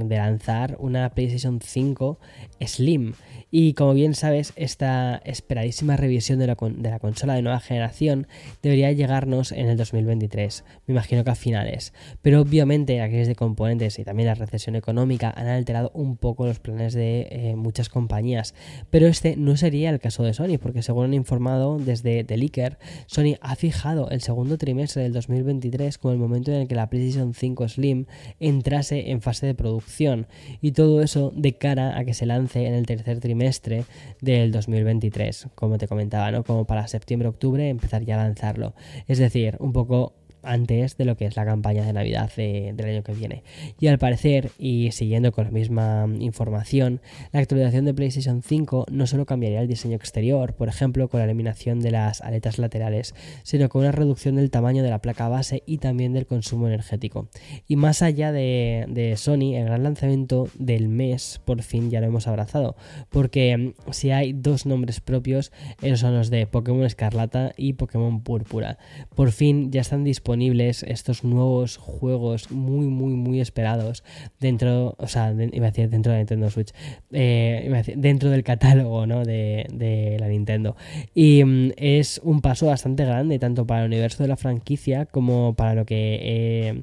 lanzar 0.09 0.75
una 0.81 1.09
PlayStation 1.11 1.61
5 1.61 2.19
Slim. 2.59 3.13
Y 3.51 3.73
como 3.73 3.93
bien 3.93 4.15
sabes, 4.15 4.51
esta 4.57 5.21
esperadísima 5.23 5.95
revisión 5.95 6.39
de 6.39 6.47
la, 6.47 6.57
de 6.59 6.89
la 6.89 6.99
consola 6.99 7.35
de 7.35 7.41
nueva 7.41 7.61
generación 7.61 8.27
debería 8.61 8.91
llegarnos 8.91 9.53
en 9.53 9.69
el 9.69 9.77
2023, 9.77 10.65
me 10.85 10.91
imagino 10.91 11.23
que 11.23 11.29
a 11.31 11.35
finales. 11.35 11.93
Pero 12.21 12.41
obviamente 12.41 12.97
la 12.97 13.07
crisis 13.07 13.29
de 13.29 13.35
componentes 13.35 13.97
y 13.97 14.03
también 14.03 14.27
la 14.27 14.35
recesión 14.35 14.75
económica 14.75 15.33
han 15.35 15.47
alterado 15.47 15.89
un 15.93 16.17
poco 16.17 16.45
los 16.45 16.59
planes 16.59 16.93
de 16.93 17.27
eh, 17.31 17.55
muchas 17.55 17.87
compañías. 17.87 18.53
Pero 18.89 19.07
este 19.07 19.37
no 19.37 19.55
sería 19.55 19.89
el 19.89 20.01
caso 20.01 20.23
de 20.23 20.33
Sony, 20.33 20.57
porque 20.61 20.83
según 20.83 21.05
han 21.05 21.13
informado 21.13 21.79
desde 21.79 22.25
The 22.25 22.35
Leaker, 22.35 22.77
Sony 23.07 23.35
ha 23.41 23.55
fijado 23.55 24.09
el 24.09 24.21
segundo 24.21 24.57
trimestre 24.57 25.03
del 25.03 25.13
2023 25.13 25.97
como 25.97 26.13
el 26.13 26.19
momento 26.19 26.51
en 26.51 26.61
el 26.61 26.67
que 26.67 26.75
la 26.75 26.89
PlayStation 26.89 27.33
5 27.33 27.67
Slim 27.69 28.05
entrase 28.39 29.11
en 29.11 29.21
fase 29.21 29.45
de 29.45 29.55
producción 29.55 30.27
y 30.61 30.71
todo 30.71 31.01
eso 31.01 31.31
de 31.35 31.53
cara 31.53 31.97
a 31.97 32.05
que 32.05 32.13
se 32.13 32.25
lance 32.25 32.65
en 32.65 32.73
el 32.73 32.85
tercer 32.85 33.19
trimestre 33.19 33.85
del 34.21 34.51
2023, 34.51 35.47
como 35.55 35.77
te 35.77 35.87
comentaba, 35.87 36.31
¿no? 36.31 36.43
Como 36.43 36.65
para 36.65 36.87
septiembre-octubre 36.87 37.69
empezar 37.69 38.03
ya 38.03 38.19
a 38.19 38.23
lanzarlo. 38.23 38.73
Es 39.07 39.17
decir, 39.17 39.57
un 39.59 39.73
poco 39.73 40.18
antes 40.43 40.97
de 40.97 41.05
lo 41.05 41.17
que 41.17 41.25
es 41.25 41.35
la 41.35 41.45
campaña 41.45 41.85
de 41.85 41.93
Navidad 41.93 42.31
del 42.35 42.85
año 42.85 43.03
que 43.03 43.13
viene. 43.13 43.43
Y 43.79 43.87
al 43.87 43.97
parecer, 43.99 44.51
y 44.57 44.91
siguiendo 44.91 45.31
con 45.31 45.45
la 45.45 45.51
misma 45.51 46.07
información, 46.19 47.01
la 47.31 47.39
actualización 47.39 47.85
de 47.85 47.93
PlayStation 47.93 48.41
5 48.41 48.85
no 48.91 49.07
solo 49.07 49.25
cambiaría 49.25 49.61
el 49.61 49.67
diseño 49.67 49.95
exterior, 49.95 50.53
por 50.53 50.69
ejemplo, 50.69 51.07
con 51.09 51.19
la 51.19 51.25
eliminación 51.25 51.79
de 51.79 51.91
las 51.91 52.21
aletas 52.21 52.57
laterales, 52.57 53.13
sino 53.43 53.69
con 53.69 53.81
una 53.81 53.91
reducción 53.91 54.35
del 54.35 54.51
tamaño 54.51 54.83
de 54.83 54.89
la 54.89 55.01
placa 55.01 55.27
base 55.27 55.63
y 55.65 55.77
también 55.79 56.13
del 56.13 56.25
consumo 56.25 56.67
energético. 56.67 57.27
Y 57.67 57.75
más 57.75 58.01
allá 58.01 58.31
de, 58.31 58.85
de 58.87 59.17
Sony, 59.17 59.55
el 59.55 59.65
gran 59.65 59.83
lanzamiento 59.83 60.47
del 60.57 60.87
mes 60.87 61.41
por 61.45 61.61
fin 61.63 61.89
ya 61.89 61.99
lo 62.01 62.07
hemos 62.07 62.27
abrazado, 62.27 62.75
porque 63.09 63.57
mm, 63.57 63.91
si 63.91 64.11
hay 64.11 64.33
dos 64.33 64.65
nombres 64.65 65.01
propios, 65.01 65.51
esos 65.81 65.99
son 65.99 66.15
los 66.15 66.29
de 66.29 66.47
Pokémon 66.47 66.85
Escarlata 66.85 67.53
y 67.57 67.73
Pokémon 67.73 68.21
Púrpura. 68.21 68.77
Por 69.15 69.31
fin 69.31 69.71
ya 69.71 69.81
están 69.81 70.03
disponibles 70.03 70.28
estos 70.33 71.23
nuevos 71.23 71.77
juegos 71.77 72.51
muy, 72.51 72.87
muy, 72.87 73.13
muy 73.13 73.41
esperados 73.41 74.03
dentro, 74.39 74.95
o 74.97 75.07
sea, 75.07 75.31
iba 75.31 75.67
a 75.67 75.71
decir 75.71 75.89
dentro 75.89 76.11
de 76.11 76.19
Nintendo 76.19 76.49
Switch, 76.49 76.71
eh, 77.11 77.95
dentro 77.95 78.29
del 78.29 78.43
catálogo 78.43 79.07
¿no? 79.07 79.25
de, 79.25 80.17
la 80.19 80.27
Nintendo. 80.27 80.75
Y 81.15 81.43
mm, 81.43 81.71
es 81.77 82.21
un 82.23 82.41
paso 82.41 82.67
bastante 82.67 83.05
grande, 83.05 83.39
tanto 83.39 83.65
para 83.65 83.81
el 83.81 83.87
universo 83.87 84.23
de 84.23 84.29
la 84.29 84.37
franquicia 84.37 85.05
como 85.05 85.55
para 85.55 85.73
lo 85.73 85.85
que, 85.85 86.19
eh, 86.21 86.81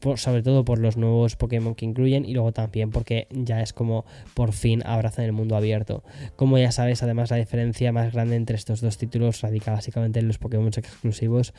pues, 0.00 0.20
sobre 0.20 0.42
todo 0.42 0.64
por 0.64 0.78
los 0.78 0.96
nuevos 0.96 1.36
Pokémon 1.36 1.74
que 1.74 1.86
incluyen 1.86 2.24
y 2.24 2.34
luego 2.34 2.52
también 2.52 2.90
porque 2.90 3.26
ya 3.30 3.62
es 3.62 3.72
como 3.72 4.04
por 4.34 4.52
fin 4.52 4.82
abrazan 4.84 5.24
el 5.24 5.32
mundo 5.32 5.56
abierto. 5.56 6.02
Como 6.36 6.58
ya 6.58 6.72
sabes, 6.72 7.02
además 7.02 7.30
la 7.30 7.36
diferencia 7.36 7.92
más 7.92 8.12
grande 8.12 8.36
entre 8.36 8.56
estos 8.56 8.80
dos 8.80 8.98
títulos 8.98 9.40
radica 9.40 9.72
básicamente 9.72 10.20
en 10.20 10.28
los 10.28 10.38
Pokémon 10.38 10.70
exclusivos 10.76 11.54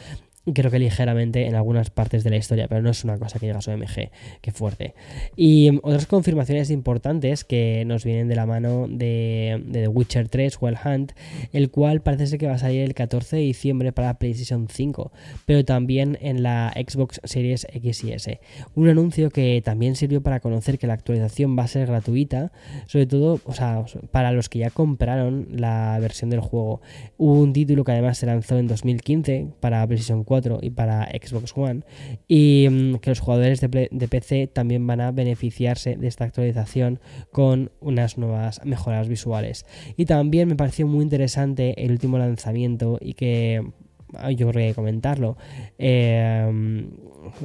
creo 0.45 0.71
que 0.71 0.79
ligeramente 0.79 1.45
en 1.45 1.55
algunas 1.55 1.91
partes 1.91 2.23
de 2.23 2.31
la 2.31 2.37
historia, 2.37 2.67
pero 2.67 2.81
no 2.81 2.89
es 2.89 3.03
una 3.03 3.17
cosa 3.19 3.39
que 3.39 3.45
llega 3.45 3.59
a 3.59 3.61
su 3.61 3.71
MG, 3.71 4.09
qué 4.41 4.51
fuerte. 4.51 4.95
Y 5.35 5.79
otras 5.83 6.07
confirmaciones 6.07 6.71
importantes 6.71 7.43
que 7.43 7.83
nos 7.85 8.03
vienen 8.03 8.27
de 8.27 8.35
la 8.35 8.47
mano 8.47 8.87
de, 8.89 9.63
The 9.71 9.87
Witcher 9.87 10.29
3, 10.29 10.57
Well 10.61 10.77
Hunt, 10.83 11.11
el 11.53 11.69
cual 11.69 12.01
parece 12.01 12.27
ser 12.27 12.39
que 12.39 12.47
va 12.47 12.55
a 12.55 12.57
salir 12.57 12.81
el 12.81 12.95
14 12.95 13.35
de 13.35 13.41
diciembre 13.43 13.91
para 13.91 14.15
PlayStation 14.15 14.67
5, 14.67 15.11
pero 15.45 15.63
también 15.63 16.17
en 16.21 16.41
la 16.41 16.73
Xbox 16.75 17.21
Series 17.23 17.67
X 17.71 18.03
y 18.03 18.13
S. 18.13 18.39
Un 18.73 18.89
anuncio 18.89 19.29
que 19.29 19.61
también 19.63 19.95
sirvió 19.95 20.23
para 20.23 20.39
conocer 20.39 20.79
que 20.79 20.87
la 20.87 20.93
actualización 20.93 21.57
va 21.57 21.63
a 21.63 21.67
ser 21.67 21.87
gratuita, 21.87 22.51
sobre 22.87 23.05
todo, 23.05 23.39
o 23.45 23.53
sea, 23.53 23.85
para 24.11 24.31
los 24.31 24.49
que 24.49 24.59
ya 24.59 24.71
compraron 24.71 25.49
la 25.51 25.99
versión 26.01 26.31
del 26.31 26.39
juego. 26.39 26.81
Un 27.17 27.53
título 27.53 27.83
que 27.83 27.91
además 27.91 28.17
se 28.17 28.25
lanzó 28.25 28.57
en 28.57 28.67
2015 28.67 29.47
para 29.59 29.85
PlayStation 29.85 30.23
4 30.23 30.30
y 30.61 30.69
para 30.69 31.09
Xbox 31.09 31.53
One 31.55 31.81
y 32.27 32.67
mm, 32.69 32.95
que 32.95 33.09
los 33.09 33.19
jugadores 33.19 33.61
de, 33.61 34.07
PC 34.07 34.47
también 34.47 34.85
van 34.87 35.01
a 35.01 35.11
beneficiarse 35.11 35.95
de 35.95 36.07
esta 36.07 36.25
actualización 36.25 36.99
con 37.31 37.71
unas 37.79 38.17
nuevas 38.17 38.61
mejoras 38.65 39.07
visuales. 39.07 39.65
Y 39.97 40.05
también 40.05 40.47
me 40.47 40.55
pareció 40.55 40.87
muy 40.87 41.03
interesante 41.03 41.83
el 41.83 41.91
último 41.91 42.17
lanzamiento 42.17 42.97
y 43.01 43.13
que 43.13 43.61
yo 44.35 44.49
creo 44.51 44.75
comentarlo. 44.75 45.37
Eh, 45.77 46.89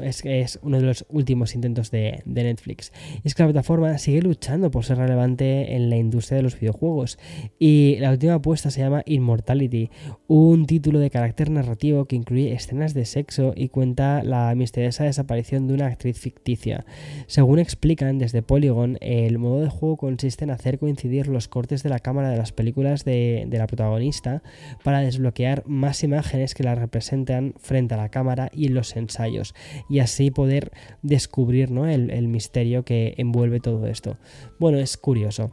es 0.02 0.24
es 0.24 0.58
uno 0.62 0.78
de 0.78 0.86
los 0.86 1.06
últimos 1.08 1.54
intentos 1.54 1.90
de, 1.90 2.22
Netflix. 2.26 2.92
Y 3.24 3.28
es 3.28 3.34
que 3.34 3.42
la 3.42 3.48
plataforma 3.48 3.96
sigue 3.98 4.22
luchando 4.22 4.70
por 4.70 4.84
ser 4.84 4.98
relevante 4.98 5.74
en 5.74 5.90
la 5.90 5.96
industria 5.96 6.36
de 6.36 6.42
los 6.42 6.58
videojuegos. 6.58 7.18
Y 7.58 7.96
la 7.98 8.10
última 8.10 8.34
apuesta 8.34 8.70
se 8.70 8.80
llama 8.80 9.02
Immortality, 9.06 9.90
un 10.26 10.66
título 10.66 10.98
de 10.98 11.10
carácter 11.10 11.50
narrativo 11.50 12.04
que 12.04 12.16
incluye 12.16 12.52
escenas 12.52 12.94
de 12.94 13.04
sexo 13.04 13.52
y 13.56 13.68
cuenta 13.68 14.22
la 14.22 14.54
misteriosa 14.54 15.04
desaparición 15.04 15.66
de 15.66 15.74
una 15.74 15.86
actriz 15.86 16.18
ficticia. 16.18 16.84
Según 17.26 17.58
explican 17.58 18.18
desde 18.18 18.42
Polygon, 18.42 18.98
el 19.00 19.38
modo 19.38 19.60
de 19.60 19.68
juego 19.68 19.96
consiste 19.96 20.44
en 20.44 20.50
hacer 20.50 20.78
coincidir 20.78 21.28
los 21.28 21.48
cortes 21.48 21.82
de 21.82 21.90
la 21.90 21.98
cámara 21.98 22.30
de 22.30 22.36
las 22.36 22.52
películas 22.52 23.04
de, 23.04 23.46
de 23.48 23.58
la 23.58 23.66
protagonista 23.66 24.42
para 24.84 25.00
desbloquear 25.00 25.62
más 25.66 26.02
imágenes 26.04 26.54
que 26.54 26.62
la 26.62 26.74
representan 26.74 27.54
frente 27.58 27.94
a 27.94 27.98
la 27.98 28.10
cámara 28.10 28.50
y 28.52 28.66
en 28.66 28.74
los 28.74 28.94
ensayos 28.96 29.54
y 29.88 30.00
así 30.00 30.30
poder 30.30 30.72
descubrir 31.02 31.70
¿no? 31.70 31.86
el, 31.86 32.10
el 32.10 32.28
misterio 32.28 32.84
que 32.84 33.14
envuelve 33.16 33.60
todo 33.60 33.86
esto. 33.86 34.18
Bueno, 34.58 34.78
es 34.78 34.96
curioso. 34.96 35.50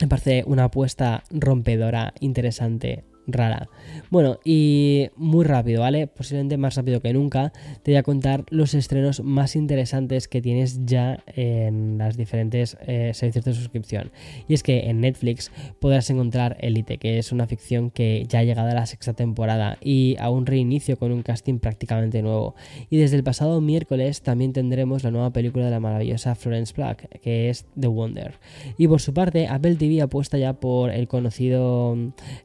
Me 0.00 0.06
parece 0.06 0.44
una 0.46 0.64
apuesta 0.64 1.24
rompedora, 1.30 2.14
interesante, 2.20 3.04
rara. 3.28 3.68
Bueno, 4.10 4.38
y 4.44 5.08
muy 5.16 5.44
rápido, 5.44 5.82
¿vale? 5.82 6.06
Posiblemente 6.06 6.56
más 6.56 6.76
rápido 6.76 7.00
que 7.00 7.12
nunca, 7.12 7.52
te 7.82 7.92
voy 7.92 7.98
a 7.98 8.02
contar 8.02 8.44
los 8.50 8.74
estrenos 8.74 9.22
más 9.22 9.54
interesantes 9.54 10.26
que 10.28 10.40
tienes 10.40 10.84
ya 10.86 11.22
en 11.26 11.98
las 11.98 12.16
diferentes 12.16 12.76
eh, 12.86 13.12
servicios 13.14 13.44
de 13.44 13.54
suscripción. 13.54 14.10
Y 14.48 14.54
es 14.54 14.62
que 14.62 14.88
en 14.88 15.00
Netflix 15.00 15.52
podrás 15.78 16.08
encontrar 16.10 16.56
Elite, 16.60 16.98
que 16.98 17.18
es 17.18 17.32
una 17.32 17.46
ficción 17.46 17.90
que 17.90 18.24
ya 18.28 18.40
ha 18.40 18.44
llegado 18.44 18.70
a 18.70 18.74
la 18.74 18.86
sexta 18.86 19.12
temporada 19.12 19.78
y 19.80 20.16
a 20.18 20.30
un 20.30 20.46
reinicio 20.46 20.96
con 20.96 21.12
un 21.12 21.22
casting 21.22 21.58
prácticamente 21.58 22.22
nuevo. 22.22 22.54
Y 22.90 22.96
desde 22.96 23.16
el 23.16 23.24
pasado 23.24 23.60
miércoles 23.60 24.22
también 24.22 24.52
tendremos 24.52 25.04
la 25.04 25.10
nueva 25.10 25.30
película 25.30 25.66
de 25.66 25.70
la 25.70 25.80
maravillosa 25.80 26.34
Florence 26.34 26.72
Black, 26.74 27.20
que 27.20 27.50
es 27.50 27.66
The 27.78 27.88
Wonder. 27.88 28.34
Y 28.78 28.88
por 28.88 29.00
su 29.00 29.12
parte, 29.12 29.46
Apple 29.46 29.76
TV 29.76 30.00
apuesta 30.00 30.38
ya 30.38 30.54
por 30.54 30.90
el 30.90 31.08
conocido 31.08 31.96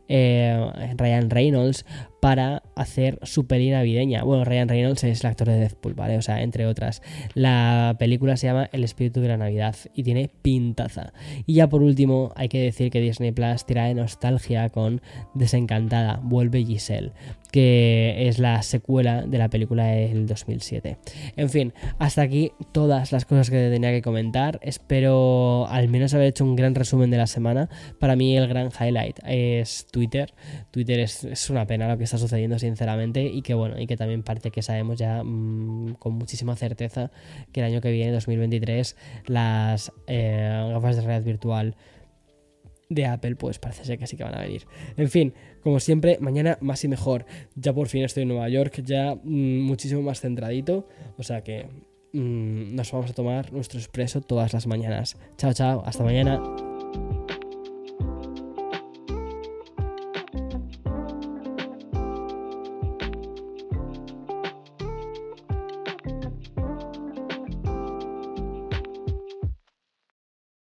eh, 0.08 0.72
Ryan 0.74 1.30
Reynolds 1.30 1.84
para 2.24 2.64
hacer 2.78 3.20
su 3.24 3.48
peli 3.48 3.70
navideña. 3.70 4.24
Bueno, 4.24 4.46
Ryan 4.46 4.70
Reynolds 4.70 5.04
es 5.04 5.26
el 5.26 5.30
actor 5.30 5.50
de 5.50 5.58
Deadpool, 5.58 5.94
¿vale? 5.94 6.18
O 6.18 6.22
sea, 6.22 6.42
entre 6.42 6.66
otras. 6.66 7.02
La 7.34 7.98
película 8.00 8.38
se 8.38 8.48
llama 8.48 8.70
El 8.72 8.86
espíritu 8.86 9.20
de 9.20 9.28
la 9.28 9.36
Navidad 9.36 9.76
y 9.94 10.04
tiene 10.04 10.30
pintaza. 10.42 11.12
Y 11.46 11.56
ya 11.56 11.68
por 11.68 11.84
último, 11.84 12.32
hay 12.38 12.48
que 12.48 12.62
decir 12.62 12.92
que 12.92 13.02
Disney 13.02 13.34
Plus 13.34 13.66
tira 13.66 13.88
de 13.88 13.96
nostalgia 13.96 14.70
con 14.70 15.02
Desencantada, 15.34 16.22
vuelve 16.24 16.64
Giselle, 16.64 17.12
que 17.52 18.30
es 18.30 18.40
la 18.40 18.62
secuela 18.64 19.24
de 19.24 19.38
la 19.38 19.50
película 19.50 19.88
del 19.88 20.26
2007. 20.26 20.98
En 21.36 21.50
fin, 21.50 21.74
hasta 22.00 22.22
aquí 22.22 22.54
todas 22.72 23.12
las 23.12 23.26
cosas 23.26 23.50
que 23.50 23.70
tenía 23.70 23.92
que 23.92 24.02
comentar. 24.02 24.62
Espero 24.64 25.68
al 25.68 25.90
menos 25.90 26.14
haber 26.14 26.28
hecho 26.28 26.46
un 26.46 26.56
gran 26.56 26.74
resumen 26.74 27.12
de 27.12 27.18
la 27.18 27.28
semana. 27.28 27.68
Para 28.00 28.16
mí 28.16 28.38
el 28.38 28.48
gran 28.48 28.70
highlight 28.70 29.20
es 29.28 29.88
Twitter. 29.92 30.34
Twitter 30.72 31.02
es, 31.02 31.26
es 31.26 31.50
una 31.50 31.68
pena 31.68 31.90
lo 31.90 31.98
que 31.98 32.13
está 32.14 32.18
sucediendo 32.28 32.60
sinceramente 32.60 33.24
y 33.24 33.42
que 33.42 33.56
bueno, 33.56 33.80
y 33.80 33.88
que 33.88 33.98
también 33.98 34.22
parte 34.22 34.52
que 34.52 34.62
sabemos 34.62 35.00
ya 35.00 35.24
mm, 35.24 35.96
con 35.96 36.14
muchísima 36.14 36.56
certeza 36.56 37.12
que 37.52 37.62
el 37.62 37.66
año 37.66 37.82
que 37.82 37.92
viene, 37.92 38.12
2023, 38.12 38.96
las 39.26 39.92
eh, 40.08 40.70
gafas 40.72 40.96
de 40.96 41.02
realidad 41.02 41.26
virtual 41.26 41.76
de 42.90 43.06
Apple, 43.08 43.36
pues 43.36 43.58
parece 43.58 43.86
ser 43.86 43.98
que 43.98 44.06
sí 44.06 44.16
que 44.16 44.24
van 44.24 44.36
a 44.36 44.42
venir. 44.42 44.68
En 44.98 45.10
fin, 45.10 45.34
como 45.64 45.80
siempre, 45.80 46.20
mañana 46.20 46.60
más 46.62 46.84
y 46.84 46.88
mejor. 46.88 47.26
Ya 47.56 47.74
por 47.74 47.88
fin 47.88 48.04
estoy 48.04 48.24
en 48.24 48.30
Nueva 48.30 48.48
York, 48.50 48.82
ya 48.86 49.16
mm, 49.16 49.62
muchísimo 49.62 50.04
más 50.04 50.22
centradito. 50.22 50.88
O 51.18 51.24
sea 51.24 51.44
que 51.44 51.66
mm, 52.14 52.76
nos 52.76 52.92
vamos 52.92 53.10
a 53.10 53.14
tomar 53.14 53.52
nuestro 53.52 53.80
expreso 53.80 54.22
todas 54.22 54.54
las 54.54 54.68
mañanas. 54.68 55.18
Chao, 55.38 55.54
chao, 55.54 55.84
hasta 55.86 56.04
mañana. 56.04 56.40